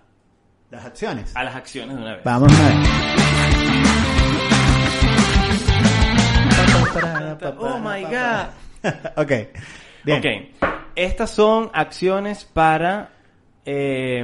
las 0.71 0.86
acciones. 0.86 1.36
A 1.36 1.43
las 1.43 1.55
acciones 1.55 1.95
de 1.95 2.01
una 2.01 2.15
vez. 2.15 2.23
Vamos 2.23 2.51
una 2.53 2.69
vez. 2.69 2.77
Oh 7.58 7.79
my 7.79 8.03
god. 8.03 8.49
ok. 9.17 9.32
Bien. 10.03 10.19
Ok. 10.19 10.25
Estas 10.95 11.32
son 11.32 11.71
acciones 11.73 12.45
para 12.45 13.12
eh, 13.65 14.23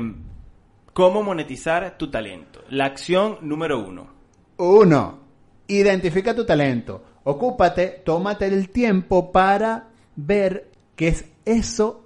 cómo 0.94 1.24
monetizar 1.24 1.98
tu 1.98 2.12
talento. 2.12 2.64
La 2.70 2.86
acción 2.86 3.40
número 3.42 3.80
uno. 3.80 4.08
Uno. 4.58 5.20
Identifica 5.68 6.36
tu 6.36 6.46
talento. 6.46 7.04
Ocúpate, 7.24 8.02
tómate 8.06 8.46
el 8.46 8.70
tiempo 8.70 9.32
para 9.32 9.88
ver 10.16 10.70
qué 10.96 11.08
es 11.08 11.26
eso 11.44 12.06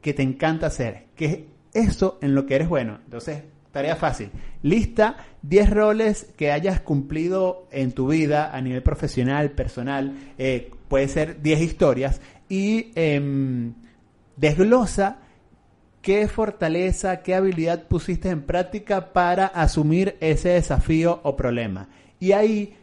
que 0.00 0.14
te 0.14 0.22
encanta 0.22 0.68
hacer, 0.68 1.06
qué 1.16 1.55
eso 1.76 2.18
en 2.22 2.34
lo 2.34 2.46
que 2.46 2.56
eres 2.56 2.68
bueno. 2.68 2.98
Entonces, 3.04 3.42
tarea 3.72 3.96
fácil. 3.96 4.30
Lista 4.62 5.16
10 5.42 5.70
roles 5.70 6.32
que 6.36 6.50
hayas 6.50 6.80
cumplido 6.80 7.68
en 7.70 7.92
tu 7.92 8.08
vida 8.08 8.56
a 8.56 8.60
nivel 8.60 8.82
profesional, 8.82 9.50
personal. 9.50 10.14
Eh, 10.38 10.70
puede 10.88 11.08
ser 11.08 11.42
10 11.42 11.60
historias. 11.60 12.20
Y 12.48 12.92
em, 12.94 13.74
desglosa 14.36 15.18
qué 16.00 16.28
fortaleza, 16.28 17.22
qué 17.22 17.34
habilidad 17.34 17.88
pusiste 17.88 18.30
en 18.30 18.42
práctica 18.42 19.12
para 19.12 19.46
asumir 19.46 20.16
ese 20.20 20.50
desafío 20.50 21.20
o 21.24 21.36
problema. 21.36 21.88
Y 22.20 22.32
ahí, 22.32 22.76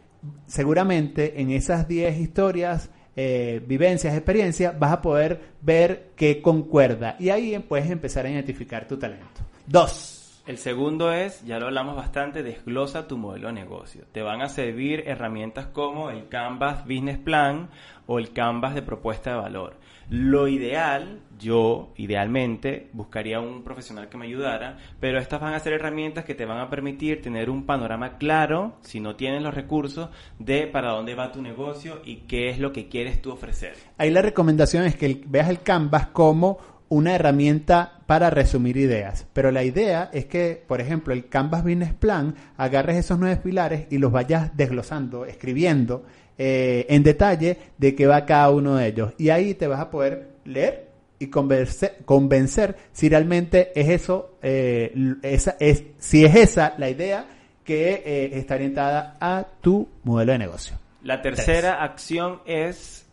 seguramente, 0.46 1.40
en 1.40 1.50
esas 1.50 1.88
10 1.88 2.18
historias, 2.18 2.90
eh, 3.16 3.62
vivencias, 3.66 4.14
experiencias, 4.14 4.78
vas 4.78 4.92
a 4.92 5.02
poder 5.02 5.40
ver 5.62 6.10
qué 6.16 6.42
concuerda. 6.42 7.16
Y 7.18 7.30
ahí 7.30 7.58
puedes 7.68 7.90
empezar 7.90 8.26
a 8.26 8.30
identificar 8.30 8.86
tu 8.88 8.96
talento. 8.96 9.40
Dos. 9.66 10.13
El 10.46 10.58
segundo 10.58 11.10
es, 11.10 11.42
ya 11.46 11.58
lo 11.58 11.68
hablamos 11.68 11.96
bastante, 11.96 12.42
desglosa 12.42 13.08
tu 13.08 13.16
modelo 13.16 13.46
de 13.46 13.54
negocio. 13.54 14.04
Te 14.12 14.20
van 14.20 14.42
a 14.42 14.50
servir 14.50 15.04
herramientas 15.06 15.68
como 15.68 16.10
el 16.10 16.28
Canvas 16.28 16.84
Business 16.84 17.16
Plan 17.16 17.70
o 18.06 18.18
el 18.18 18.34
Canvas 18.34 18.74
de 18.74 18.82
propuesta 18.82 19.30
de 19.30 19.36
valor. 19.36 19.78
Lo 20.10 20.46
ideal, 20.46 21.22
yo 21.38 21.94
idealmente 21.96 22.90
buscaría 22.92 23.40
un 23.40 23.64
profesional 23.64 24.10
que 24.10 24.18
me 24.18 24.26
ayudara, 24.26 24.76
pero 25.00 25.18
estas 25.18 25.40
van 25.40 25.54
a 25.54 25.60
ser 25.60 25.72
herramientas 25.72 26.26
que 26.26 26.34
te 26.34 26.44
van 26.44 26.58
a 26.58 26.68
permitir 26.68 27.22
tener 27.22 27.48
un 27.48 27.64
panorama 27.64 28.18
claro, 28.18 28.76
si 28.82 29.00
no 29.00 29.16
tienes 29.16 29.42
los 29.42 29.54
recursos, 29.54 30.10
de 30.38 30.66
para 30.66 30.90
dónde 30.90 31.14
va 31.14 31.32
tu 31.32 31.40
negocio 31.40 32.02
y 32.04 32.16
qué 32.28 32.50
es 32.50 32.58
lo 32.58 32.70
que 32.70 32.90
quieres 32.90 33.22
tú 33.22 33.32
ofrecer. 33.32 33.76
Ahí 33.96 34.10
la 34.10 34.20
recomendación 34.20 34.84
es 34.84 34.94
que 34.94 35.22
veas 35.24 35.48
el 35.48 35.62
Canvas 35.62 36.08
como 36.08 36.73
una 36.88 37.14
herramienta 37.14 38.00
para 38.06 38.30
resumir 38.30 38.76
ideas. 38.76 39.26
Pero 39.32 39.50
la 39.50 39.64
idea 39.64 40.10
es 40.12 40.26
que, 40.26 40.62
por 40.66 40.80
ejemplo, 40.80 41.12
el 41.12 41.28
Canvas 41.28 41.62
Business 41.62 41.94
Plan, 41.94 42.34
agarres 42.56 42.96
esos 42.96 43.18
nueve 43.18 43.40
pilares 43.42 43.86
y 43.90 43.98
los 43.98 44.12
vayas 44.12 44.56
desglosando, 44.56 45.24
escribiendo 45.24 46.04
eh, 46.36 46.86
en 46.88 47.02
detalle 47.02 47.58
de 47.78 47.94
qué 47.94 48.06
va 48.06 48.26
cada 48.26 48.50
uno 48.50 48.76
de 48.76 48.88
ellos. 48.88 49.12
Y 49.18 49.30
ahí 49.30 49.54
te 49.54 49.66
vas 49.66 49.80
a 49.80 49.90
poder 49.90 50.28
leer 50.44 50.88
y 51.18 51.28
convencer, 51.28 51.98
convencer 52.04 52.76
si 52.92 53.08
realmente 53.08 53.72
es 53.74 53.88
eso, 53.88 54.36
eh, 54.42 54.92
esa, 55.22 55.56
es, 55.60 55.84
si 55.98 56.24
es 56.24 56.34
esa 56.34 56.74
la 56.76 56.90
idea 56.90 57.26
que 57.64 58.02
eh, 58.04 58.30
está 58.38 58.56
orientada 58.56 59.16
a 59.20 59.46
tu 59.60 59.88
modelo 60.02 60.32
de 60.32 60.38
negocio. 60.38 60.76
La 61.02 61.22
tercera 61.22 61.82
acción 61.82 62.40
es 62.46 63.06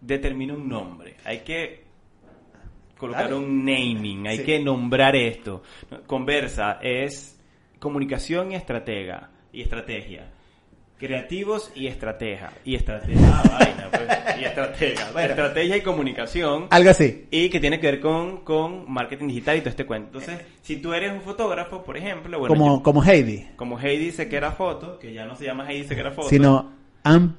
determina 0.00 0.54
un 0.54 0.68
nombre. 0.68 1.16
Hay 1.24 1.40
que 1.40 1.81
colocar 3.02 3.34
un 3.34 3.64
naming, 3.64 4.28
hay 4.28 4.44
que 4.44 4.60
nombrar 4.60 5.16
esto. 5.16 5.62
Conversa 6.06 6.78
es 6.80 7.36
comunicación 7.80 8.52
y 8.52 8.54
estratega 8.54 9.30
y 9.52 9.62
estrategia. 9.62 10.30
Creativos 10.98 11.72
y 11.74 11.88
estratega. 11.88 12.52
Y 12.64 12.76
estratega. 12.76 13.20
Ah, 13.24 13.42
vaina, 13.58 13.88
pues. 13.90 14.40
Y 14.40 14.44
estratega. 14.44 15.24
Estrategia 15.24 15.76
y 15.78 15.80
comunicación. 15.80 16.68
Algo 16.70 16.90
así. 16.90 17.26
Y 17.32 17.48
que 17.48 17.58
tiene 17.58 17.80
que 17.80 17.90
ver 17.90 18.00
con, 18.00 18.44
con 18.44 18.88
marketing 18.88 19.26
digital 19.26 19.56
y 19.56 19.60
todo 19.62 19.70
este 19.70 19.84
cuento. 19.84 20.18
Entonces, 20.18 20.46
si 20.62 20.76
tú 20.76 20.94
eres 20.94 21.10
un 21.12 21.22
fotógrafo, 21.22 21.82
por 21.82 21.96
ejemplo. 21.96 22.38
Bueno, 22.38 22.54
como, 22.54 22.82
como 22.84 23.02
Heidi. 23.02 23.48
Como 23.56 23.80
Heidi 23.80 24.12
se 24.12 24.28
queda 24.28 24.52
foto, 24.52 25.00
que 25.00 25.12
ya 25.12 25.26
no 25.26 25.34
se 25.34 25.44
llama 25.44 25.68
Heidi 25.68 25.88
se 25.88 25.96
queda 25.96 26.12
foto. 26.12 26.28
Sino 26.28 26.70
and 27.02 27.34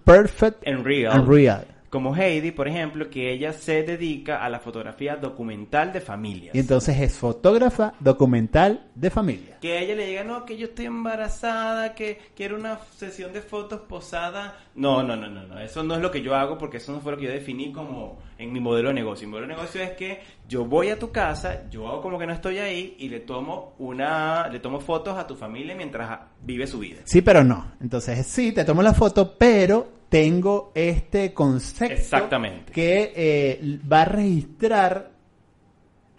Real. 0.84 1.14
And 1.14 1.26
real 1.26 1.73
como 1.94 2.16
Heidi, 2.16 2.50
por 2.50 2.68
ejemplo, 2.68 3.08
que 3.12 3.32
ella 3.32 3.54
se 3.54 3.84
dedica 3.84 4.44
a 4.44 4.50
la 4.50 4.60
fotografía 4.60 5.16
documental 5.16 5.94
de 5.94 6.02
familias. 6.02 6.56
Y 6.56 6.58
entonces 6.58 7.00
es 7.00 7.16
fotógrafa 7.20 7.94
documental 8.00 8.90
de 8.96 9.12
familias. 9.12 9.60
Que 9.62 9.74
a 9.74 9.82
ella 9.82 9.94
le 9.94 10.08
diga, 10.08 10.24
no, 10.24 10.44
que 10.44 10.58
yo 10.58 10.66
estoy 10.66 10.86
embarazada, 10.86 11.94
que 11.94 12.20
quiero 12.36 12.56
una 12.56 12.80
sesión 12.98 13.32
de 13.32 13.42
fotos 13.42 13.82
posada. 13.82 14.58
No, 14.74 15.04
no, 15.04 15.16
no, 15.16 15.30
no, 15.30 15.46
no, 15.46 15.60
eso 15.60 15.84
no 15.84 15.94
es 15.94 16.02
lo 16.02 16.10
que 16.10 16.24
yo 16.24 16.36
hago 16.36 16.58
porque 16.58 16.78
eso 16.78 16.94
no 16.94 17.00
fue 17.00 17.12
lo 17.12 17.20
que 17.20 17.26
yo 17.26 17.32
definí 17.32 17.72
como 17.72 18.18
en 18.40 18.52
mi 18.52 18.60
modelo 18.60 18.88
de 18.88 18.96
negocio. 18.96 19.28
Mi 19.28 19.34
modelo 19.34 19.50
de 19.50 19.54
negocio 19.54 19.84
es 19.84 19.92
que 19.92 20.24
yo 20.50 20.66
voy 20.66 20.90
a 20.90 20.98
tu 20.98 21.12
casa, 21.12 21.70
yo 21.70 21.88
hago 21.88 22.02
como 22.02 22.18
que 22.18 22.26
no 22.26 22.34
estoy 22.34 22.58
ahí 22.58 22.96
y 22.98 23.10
le 23.10 23.20
tomo 23.20 23.76
una, 23.78 24.48
le 24.48 24.60
tomo 24.60 24.80
fotos 24.80 25.16
a 25.16 25.28
tu 25.28 25.36
familia 25.36 25.76
mientras 25.76 26.22
vive 26.42 26.66
su 26.66 26.80
vida. 26.80 27.02
Sí, 27.04 27.22
pero 27.22 27.44
no. 27.44 27.74
Entonces, 27.80 28.26
sí, 28.26 28.52
te 28.52 28.66
tomo 28.66 28.82
la 28.82 28.96
foto, 28.96 29.38
pero 29.38 30.02
tengo 30.14 30.72
este 30.76 31.34
concepto 31.34 31.92
Exactamente. 31.92 32.72
que 32.72 33.14
eh, 33.16 33.80
va 33.92 34.04
a 34.04 34.06
registrar 34.06 35.10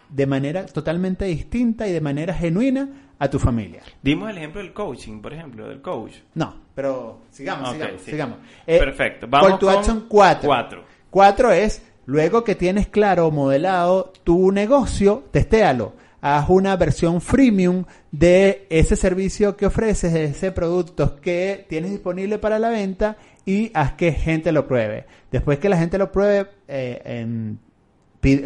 de 0.08 0.26
manera 0.26 0.66
totalmente 0.66 1.26
distinta 1.26 1.86
y 1.86 1.92
de 1.92 2.00
manera 2.00 2.34
genuina 2.34 3.12
a 3.20 3.30
tu 3.30 3.38
familia. 3.38 3.82
Dimos 4.02 4.30
el 4.30 4.38
ejemplo 4.38 4.60
del 4.62 4.72
coaching, 4.72 5.20
por 5.20 5.32
ejemplo, 5.32 5.68
del 5.68 5.80
coach. 5.80 6.14
No, 6.34 6.56
pero 6.74 7.20
sigamos, 7.30 7.70
sigamos, 7.70 8.02
sigamos. 8.02 8.38
Eh, 8.66 8.80
Perfecto. 8.80 9.28
Vamos 9.30 9.50
call 9.50 9.58
to 9.60 9.70
action 9.70 10.06
4. 10.08 10.84
4 11.10 11.52
es, 11.52 11.86
luego 12.06 12.42
que 12.42 12.56
tienes 12.56 12.88
claro, 12.88 13.30
modelado 13.30 14.12
tu 14.24 14.50
negocio, 14.50 15.22
testéalo. 15.30 15.92
Haz 16.20 16.48
una 16.48 16.74
versión 16.74 17.20
freemium 17.20 17.84
de 18.10 18.66
ese 18.70 18.96
servicio 18.96 19.56
que 19.56 19.66
ofreces, 19.66 20.12
de 20.12 20.24
ese 20.24 20.50
producto 20.50 21.20
que 21.20 21.64
tienes 21.68 21.92
disponible 21.92 22.38
para 22.38 22.58
la 22.58 22.70
venta 22.70 23.18
y 23.46 23.70
haz 23.74 23.92
que 23.94 24.12
gente 24.12 24.52
lo 24.52 24.66
pruebe. 24.66 25.06
Después 25.30 25.58
que 25.58 25.68
la 25.68 25.76
gente 25.76 25.98
lo 25.98 26.10
pruebe, 26.10 26.48
eh, 26.68 27.54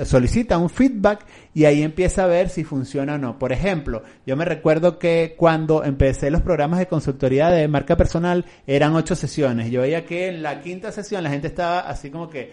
solicita 0.04 0.58
un 0.58 0.70
feedback 0.70 1.24
y 1.54 1.64
ahí 1.64 1.82
empieza 1.82 2.24
a 2.24 2.26
ver 2.26 2.48
si 2.48 2.64
funciona 2.64 3.14
o 3.14 3.18
no. 3.18 3.38
Por 3.38 3.52
ejemplo, 3.52 4.02
yo 4.26 4.36
me 4.36 4.44
recuerdo 4.44 4.98
que 4.98 5.34
cuando 5.36 5.84
empecé 5.84 6.30
los 6.30 6.42
programas 6.42 6.80
de 6.80 6.86
consultoría 6.86 7.48
de 7.48 7.68
marca 7.68 7.96
personal 7.96 8.44
eran 8.66 8.94
ocho 8.94 9.14
sesiones. 9.14 9.70
Yo 9.70 9.82
veía 9.82 10.04
que 10.04 10.28
en 10.28 10.42
la 10.42 10.60
quinta 10.60 10.90
sesión 10.90 11.22
la 11.22 11.30
gente 11.30 11.46
estaba 11.46 11.80
así 11.80 12.10
como 12.10 12.28
que... 12.28 12.50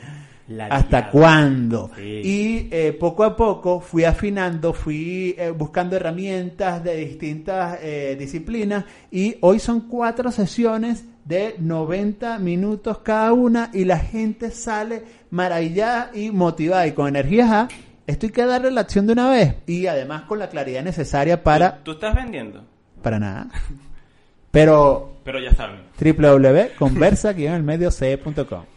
¿Hasta 0.70 1.10
cuándo? 1.10 1.90
Y 1.98 2.68
eh, 2.70 2.96
poco 3.00 3.24
a 3.24 3.36
poco 3.36 3.80
fui 3.80 4.04
afinando, 4.04 4.74
fui 4.74 5.34
eh, 5.40 5.50
buscando 5.50 5.96
herramientas 5.96 6.84
de 6.84 6.98
distintas 6.98 7.80
disciplinas 8.20 8.86
y 9.10 9.38
hoy 9.42 9.58
son 9.58 9.88
cuatro 9.90 10.32
sesiones 10.32 11.06
de 11.26 11.56
90 11.60 12.40
minutos 12.40 13.00
cada 13.00 13.34
una 13.34 13.70
y 13.74 13.84
la 13.86 13.98
gente 14.00 14.52
sale 14.52 15.04
maravillada 15.32 16.12
y 16.14 16.32
motivada 16.32 16.86
y 16.88 16.92
con 16.94 17.08
energías 17.08 17.52
a 17.52 17.68
esto 18.08 18.28
hay 18.28 18.32
que 18.32 18.46
darle 18.46 18.70
la 18.72 18.82
acción 18.82 19.08
de 19.08 19.14
una 19.14 19.30
vez 19.32 19.56
y 19.66 19.88
además 19.88 20.24
con 20.24 20.38
la 20.40 20.50
claridad 20.50 20.84
necesaria 20.84 21.44
para 21.44 21.84
¿Tú 21.84 21.92
estás 21.94 22.14
vendiendo? 22.16 22.64
para 23.02 23.20
nada. 23.20 23.48
Pero 24.52 25.16
Pero 25.24 25.40
ya 25.40 25.54
saben. 25.54 25.82
www.conversa-elmedioc.com 26.00 28.75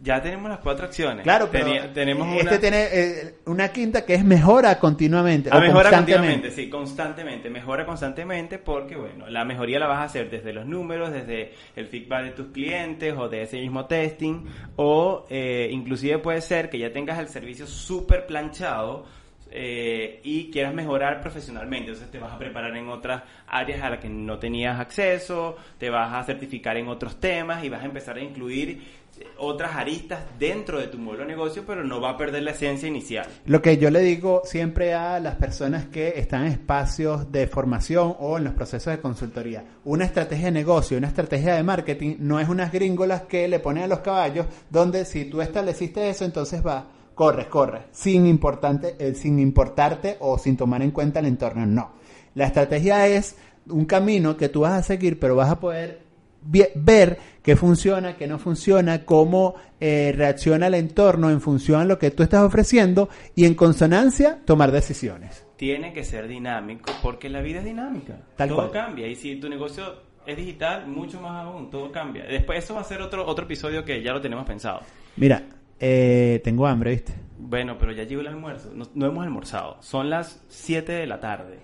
Ya 0.00 0.22
tenemos 0.22 0.48
las 0.48 0.60
cuatro 0.60 0.86
acciones. 0.86 1.24
Claro, 1.24 1.48
pero 1.50 1.66
Teni- 1.66 1.92
tenemos 1.92 2.28
este 2.36 2.48
una... 2.48 2.60
tiene 2.60 2.88
eh, 2.92 3.34
una 3.46 3.68
quinta 3.68 4.04
que 4.04 4.14
es 4.14 4.24
mejora 4.24 4.78
continuamente. 4.78 5.50
Ah, 5.52 5.58
mejora 5.58 5.90
constantemente. 5.90 6.12
continuamente, 6.12 6.50
sí, 6.52 6.70
constantemente, 6.70 7.50
mejora 7.50 7.84
constantemente 7.84 8.58
porque, 8.58 8.94
bueno, 8.94 9.28
la 9.28 9.44
mejoría 9.44 9.80
la 9.80 9.88
vas 9.88 9.98
a 9.98 10.04
hacer 10.04 10.30
desde 10.30 10.52
los 10.52 10.66
números, 10.66 11.12
desde 11.12 11.52
el 11.74 11.86
feedback 11.88 12.24
de 12.26 12.30
tus 12.30 12.46
clientes 12.48 13.14
o 13.18 13.28
de 13.28 13.42
ese 13.42 13.58
mismo 13.58 13.86
testing, 13.86 14.44
o 14.76 15.26
eh, 15.30 15.68
inclusive 15.72 16.18
puede 16.18 16.42
ser 16.42 16.70
que 16.70 16.78
ya 16.78 16.92
tengas 16.92 17.18
el 17.18 17.28
servicio 17.28 17.66
súper 17.66 18.26
planchado 18.26 19.04
eh, 19.50 20.20
y 20.24 20.50
quieras 20.50 20.74
mejorar 20.74 21.20
profesionalmente, 21.20 21.90
entonces 21.90 22.10
te 22.10 22.18
vas 22.18 22.32
a 22.32 22.38
preparar 22.38 22.76
en 22.76 22.88
otras 22.88 23.22
áreas 23.46 23.82
a 23.82 23.90
las 23.90 23.98
que 23.98 24.08
no 24.08 24.38
tenías 24.38 24.78
acceso, 24.78 25.56
te 25.78 25.88
vas 25.88 26.12
a 26.12 26.22
certificar 26.24 26.76
en 26.76 26.88
otros 26.88 27.18
temas 27.18 27.64
y 27.64 27.68
vas 27.70 27.82
a 27.82 27.86
empezar 27.86 28.16
a 28.16 28.20
incluir 28.20 28.82
eh, 29.18 29.26
otras 29.38 29.74
aristas 29.74 30.20
dentro 30.38 30.78
de 30.78 30.88
tu 30.88 30.98
modelo 30.98 31.24
de 31.24 31.30
negocio, 31.30 31.64
pero 31.66 31.82
no 31.82 31.98
va 31.98 32.10
a 32.10 32.16
perder 32.18 32.42
la 32.42 32.50
esencia 32.50 32.88
inicial. 32.88 33.26
Lo 33.46 33.62
que 33.62 33.78
yo 33.78 33.90
le 33.90 34.00
digo 34.00 34.42
siempre 34.44 34.92
a 34.92 35.18
las 35.18 35.36
personas 35.36 35.86
que 35.86 36.14
están 36.16 36.44
en 36.44 36.52
espacios 36.52 37.32
de 37.32 37.46
formación 37.46 38.16
o 38.18 38.36
en 38.36 38.44
los 38.44 38.52
procesos 38.52 38.92
de 38.92 39.00
consultoría, 39.00 39.64
una 39.84 40.04
estrategia 40.04 40.46
de 40.46 40.52
negocio, 40.52 40.98
una 40.98 41.08
estrategia 41.08 41.54
de 41.54 41.62
marketing 41.62 42.16
no 42.18 42.38
es 42.38 42.48
unas 42.48 42.70
gringolas 42.70 43.22
que 43.22 43.48
le 43.48 43.60
ponen 43.60 43.84
a 43.84 43.88
los 43.88 44.00
caballos 44.00 44.46
donde 44.68 45.06
si 45.06 45.24
tú 45.24 45.40
estableciste 45.40 46.10
eso, 46.10 46.26
entonces 46.26 46.64
va, 46.64 46.86
corres, 47.18 47.48
corres, 47.48 47.82
sin, 47.90 48.28
importante, 48.28 48.94
eh, 48.96 49.12
sin 49.12 49.40
importarte 49.40 50.18
o 50.20 50.38
sin 50.38 50.56
tomar 50.56 50.82
en 50.82 50.92
cuenta 50.92 51.18
el 51.18 51.26
entorno, 51.26 51.66
no. 51.66 51.90
La 52.36 52.46
estrategia 52.46 53.08
es 53.08 53.36
un 53.68 53.86
camino 53.86 54.36
que 54.36 54.48
tú 54.48 54.60
vas 54.60 54.74
a 54.74 54.84
seguir, 54.84 55.18
pero 55.18 55.34
vas 55.34 55.50
a 55.50 55.58
poder 55.58 55.98
ver 56.42 57.18
qué 57.42 57.56
funciona, 57.56 58.16
qué 58.16 58.28
no 58.28 58.38
funciona, 58.38 59.04
cómo 59.04 59.56
eh, 59.80 60.14
reacciona 60.14 60.68
el 60.68 60.74
entorno 60.74 61.28
en 61.30 61.40
función 61.40 61.80
a 61.80 61.84
lo 61.84 61.98
que 61.98 62.12
tú 62.12 62.22
estás 62.22 62.44
ofreciendo 62.44 63.08
y 63.34 63.46
en 63.46 63.56
consonancia 63.56 64.38
tomar 64.44 64.70
decisiones. 64.70 65.44
tiene 65.56 65.92
que 65.92 66.04
ser 66.04 66.28
dinámico 66.28 66.92
porque 67.02 67.28
la 67.28 67.40
vida 67.40 67.58
es 67.58 67.64
dinámica. 67.64 68.20
Tal 68.36 68.50
todo 68.50 68.58
cual. 68.58 68.70
cambia 68.70 69.08
y 69.08 69.16
si 69.16 69.34
tu 69.40 69.48
negocio 69.48 70.06
es 70.24 70.36
digital, 70.36 70.86
mucho 70.86 71.20
más 71.20 71.44
aún, 71.44 71.68
todo 71.68 71.90
cambia. 71.90 72.22
Después 72.26 72.62
eso 72.62 72.74
va 72.74 72.82
a 72.82 72.84
ser 72.84 73.02
otro 73.02 73.26
otro 73.26 73.44
episodio 73.44 73.84
que 73.84 74.04
ya 74.04 74.12
lo 74.12 74.20
tenemos 74.20 74.46
pensado. 74.46 74.82
Mira, 75.16 75.42
eh, 75.80 76.40
tengo 76.44 76.66
hambre, 76.66 76.92
¿viste? 76.92 77.14
Bueno, 77.38 77.78
pero 77.78 77.92
ya 77.92 78.04
llegó 78.04 78.20
el 78.20 78.26
almuerzo. 78.28 78.70
No, 78.74 78.88
no 78.94 79.06
hemos 79.06 79.24
almorzado. 79.24 79.82
Son 79.82 80.10
las 80.10 80.42
7 80.48 80.92
de 80.92 81.06
la 81.06 81.20
tarde. 81.20 81.60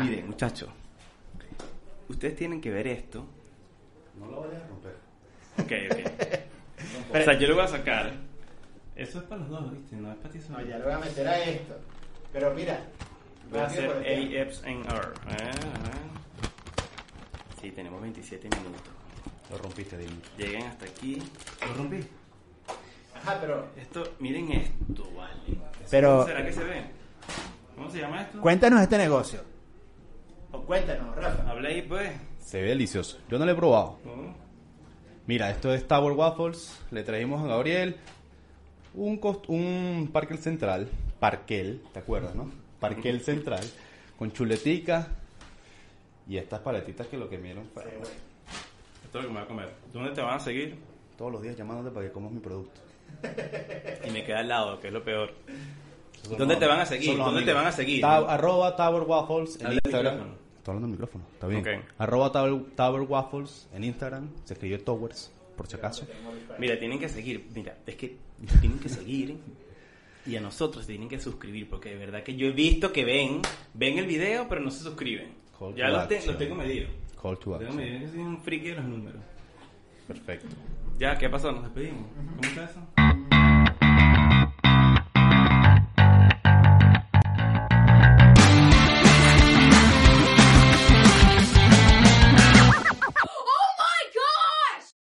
Miren, 0.00 0.26
muchachos. 0.26 0.68
Ustedes 2.08 2.36
tienen 2.36 2.60
que 2.60 2.70
ver 2.70 2.86
esto. 2.88 3.26
No 4.18 4.26
lo 4.26 4.40
vayas 4.42 4.62
a 4.62 4.66
romper. 4.66 4.96
Ok, 5.58 5.72
ok. 5.90 7.14
o 7.20 7.24
sea, 7.24 7.38
yo 7.38 7.48
lo 7.48 7.54
voy 7.54 7.64
a 7.64 7.68
sacar. 7.68 8.12
Eso 8.96 9.18
es 9.18 9.24
para 9.24 9.40
los 9.40 9.50
dos, 9.50 9.72
¿viste? 9.72 9.96
No 9.96 10.10
es 10.10 10.18
para 10.18 10.30
ti 10.30 10.40
solo. 10.40 10.60
lo 10.60 10.84
voy 10.84 10.92
a 10.92 10.98
meter 10.98 11.28
a 11.28 11.38
esto. 11.42 11.74
Pero 12.32 12.52
mira, 12.52 12.80
Voy 13.50 13.60
a 13.60 13.66
hacer 13.66 13.90
AFs 13.90 14.62
en 14.64 14.80
R. 14.80 15.08
Eh, 15.28 15.36
eh. 15.38 15.50
Sí, 17.60 17.70
tenemos 17.70 18.00
27 18.02 18.48
minutos. 18.56 18.92
Lo 19.50 19.58
rompiste, 19.58 19.96
Dini. 19.98 20.12
Lleguen 20.38 20.62
hasta 20.64 20.86
aquí. 20.86 21.22
Lo 21.66 21.74
rompí. 21.74 22.00
Ajá, 23.14 23.38
pero 23.40 23.68
Esto, 23.76 24.14
miren 24.20 24.50
esto, 24.52 25.10
vale. 25.16 25.34
Pero- 25.90 26.26
¿Será 26.26 26.44
que 26.44 26.52
se 26.52 26.64
ve? 26.64 26.82
¿Cómo 27.76 27.90
se 27.90 27.98
llama 28.00 28.22
esto? 28.22 28.40
cuéntanos 28.40 28.80
este 28.80 28.98
negocio. 28.98 29.40
O 30.52 30.60
cuéntanos, 30.62 31.14
Rafa. 31.16 31.50
Habla 31.50 31.68
ahí, 31.68 31.82
pues. 31.82 32.10
Se 32.40 32.60
ve 32.62 32.68
delicioso. 32.68 33.18
Yo 33.28 33.38
no 33.38 33.44
lo 33.46 33.52
he 33.52 33.54
probado. 33.54 33.98
Mira, 35.26 35.50
esto 35.50 35.72
es 35.72 35.86
Tower 35.88 36.12
Waffles. 36.12 36.78
Le 36.90 37.02
trajimos 37.02 37.42
a 37.42 37.46
Gabriel 37.48 37.96
un, 38.94 39.18
cost- 39.20 39.48
un 39.48 40.10
parquel 40.12 40.38
central. 40.38 40.88
Parquel, 41.18 41.82
¿te 41.92 41.98
acuerdas, 42.00 42.34
no? 42.34 42.50
Parquel 42.78 43.20
central. 43.22 43.64
Con 44.18 44.32
chuletica. 44.32 45.08
Y 46.28 46.36
estas 46.36 46.60
paletitas 46.60 47.06
que 47.06 47.16
lo 47.18 47.28
que 47.28 47.38
vieron 47.38 47.66
fue 47.72 47.84
Esto 49.04 49.18
es 49.18 49.24
lo 49.24 49.28
que 49.30 49.34
me 49.34 49.40
voy 49.40 49.44
a 49.44 49.48
comer. 49.48 49.70
¿Dónde 49.92 50.10
te 50.10 50.20
van 50.20 50.34
a 50.36 50.40
seguir? 50.40 50.76
todos 51.16 51.30
los 51.30 51.42
días 51.42 51.56
llamándote 51.56 51.94
para 51.94 52.06
que 52.06 52.12
comas 52.12 52.32
mi 52.32 52.40
producto. 52.40 52.80
Y 54.04 54.10
me 54.10 54.24
queda 54.24 54.40
al 54.40 54.48
lado, 54.48 54.80
que 54.80 54.88
es 54.88 54.92
lo 54.92 55.04
peor. 55.04 55.32
¿Dónde 56.28 56.46
los- 56.54 56.58
te 56.58 56.66
van 56.66 56.80
a 56.80 56.86
seguir? 56.86 57.14
los 57.16 57.26
¿Dónde 57.26 57.42
te 57.42 57.52
van 57.52 57.66
a 57.66 57.72
seguir? 57.72 58.00
Ta- 58.00 58.16
arroba 58.34 58.74
Tower 58.74 59.02
Waffles 59.04 59.56
en 59.60 59.66
Habla 59.66 59.78
al 59.84 59.88
Instagram. 59.90 60.14
micrófono. 60.14 60.38
Estoy 60.58 60.72
hablando 60.72 60.86
al 60.86 60.90
micrófono, 60.90 61.24
está 61.34 61.46
bien. 61.46 61.60
Ok. 61.60 61.84
Arroba 61.98 62.32
Tower, 62.32 62.62
Tower 62.74 63.00
Waffles 63.02 63.68
en 63.74 63.84
Instagram. 63.84 64.28
Se 64.44 64.54
escribe 64.54 64.78
Towers, 64.78 65.30
por 65.56 65.66
si 65.68 65.76
acaso. 65.76 66.04
Mira, 66.58 66.78
tienen 66.78 66.98
que 66.98 67.08
seguir. 67.08 67.46
Mira, 67.54 67.76
es 67.86 67.94
que 67.94 68.16
tienen 68.60 68.78
que 68.80 68.88
seguir. 68.88 69.36
Y 70.26 70.34
a 70.36 70.40
nosotros 70.40 70.86
tienen 70.86 71.08
que 71.08 71.20
suscribir, 71.20 71.68
porque 71.68 71.90
de 71.90 71.96
verdad 71.96 72.22
que 72.22 72.34
yo 72.34 72.46
he 72.48 72.52
visto 72.52 72.90
que 72.92 73.04
ven, 73.04 73.42
ven 73.74 73.98
el 73.98 74.06
video, 74.06 74.48
pero 74.48 74.60
no 74.62 74.70
se 74.70 74.82
suscriben. 74.82 75.34
Call 75.56 75.74
Ya 75.76 75.86
to 75.86 75.92
lo, 75.92 76.08
te- 76.08 76.16
action. 76.16 76.38
tengo 76.38 76.54
medido. 76.56 76.88
Call 77.24 77.38
to 77.38 77.54
action. 77.54 77.78
Yo 78.02 78.08
soy 78.10 78.20
un 78.20 78.38
friki 78.42 78.68
de 78.68 78.74
los 78.74 78.84
números. 78.84 79.22
Perfecto. 80.06 80.54
Ya, 80.98 81.16
¿qué 81.16 81.30
pasó? 81.30 81.52
Nos 81.52 81.62
despedimos. 81.64 82.04
¿Cómo 82.36 82.42
está 82.42 82.64
eso? 82.64 82.80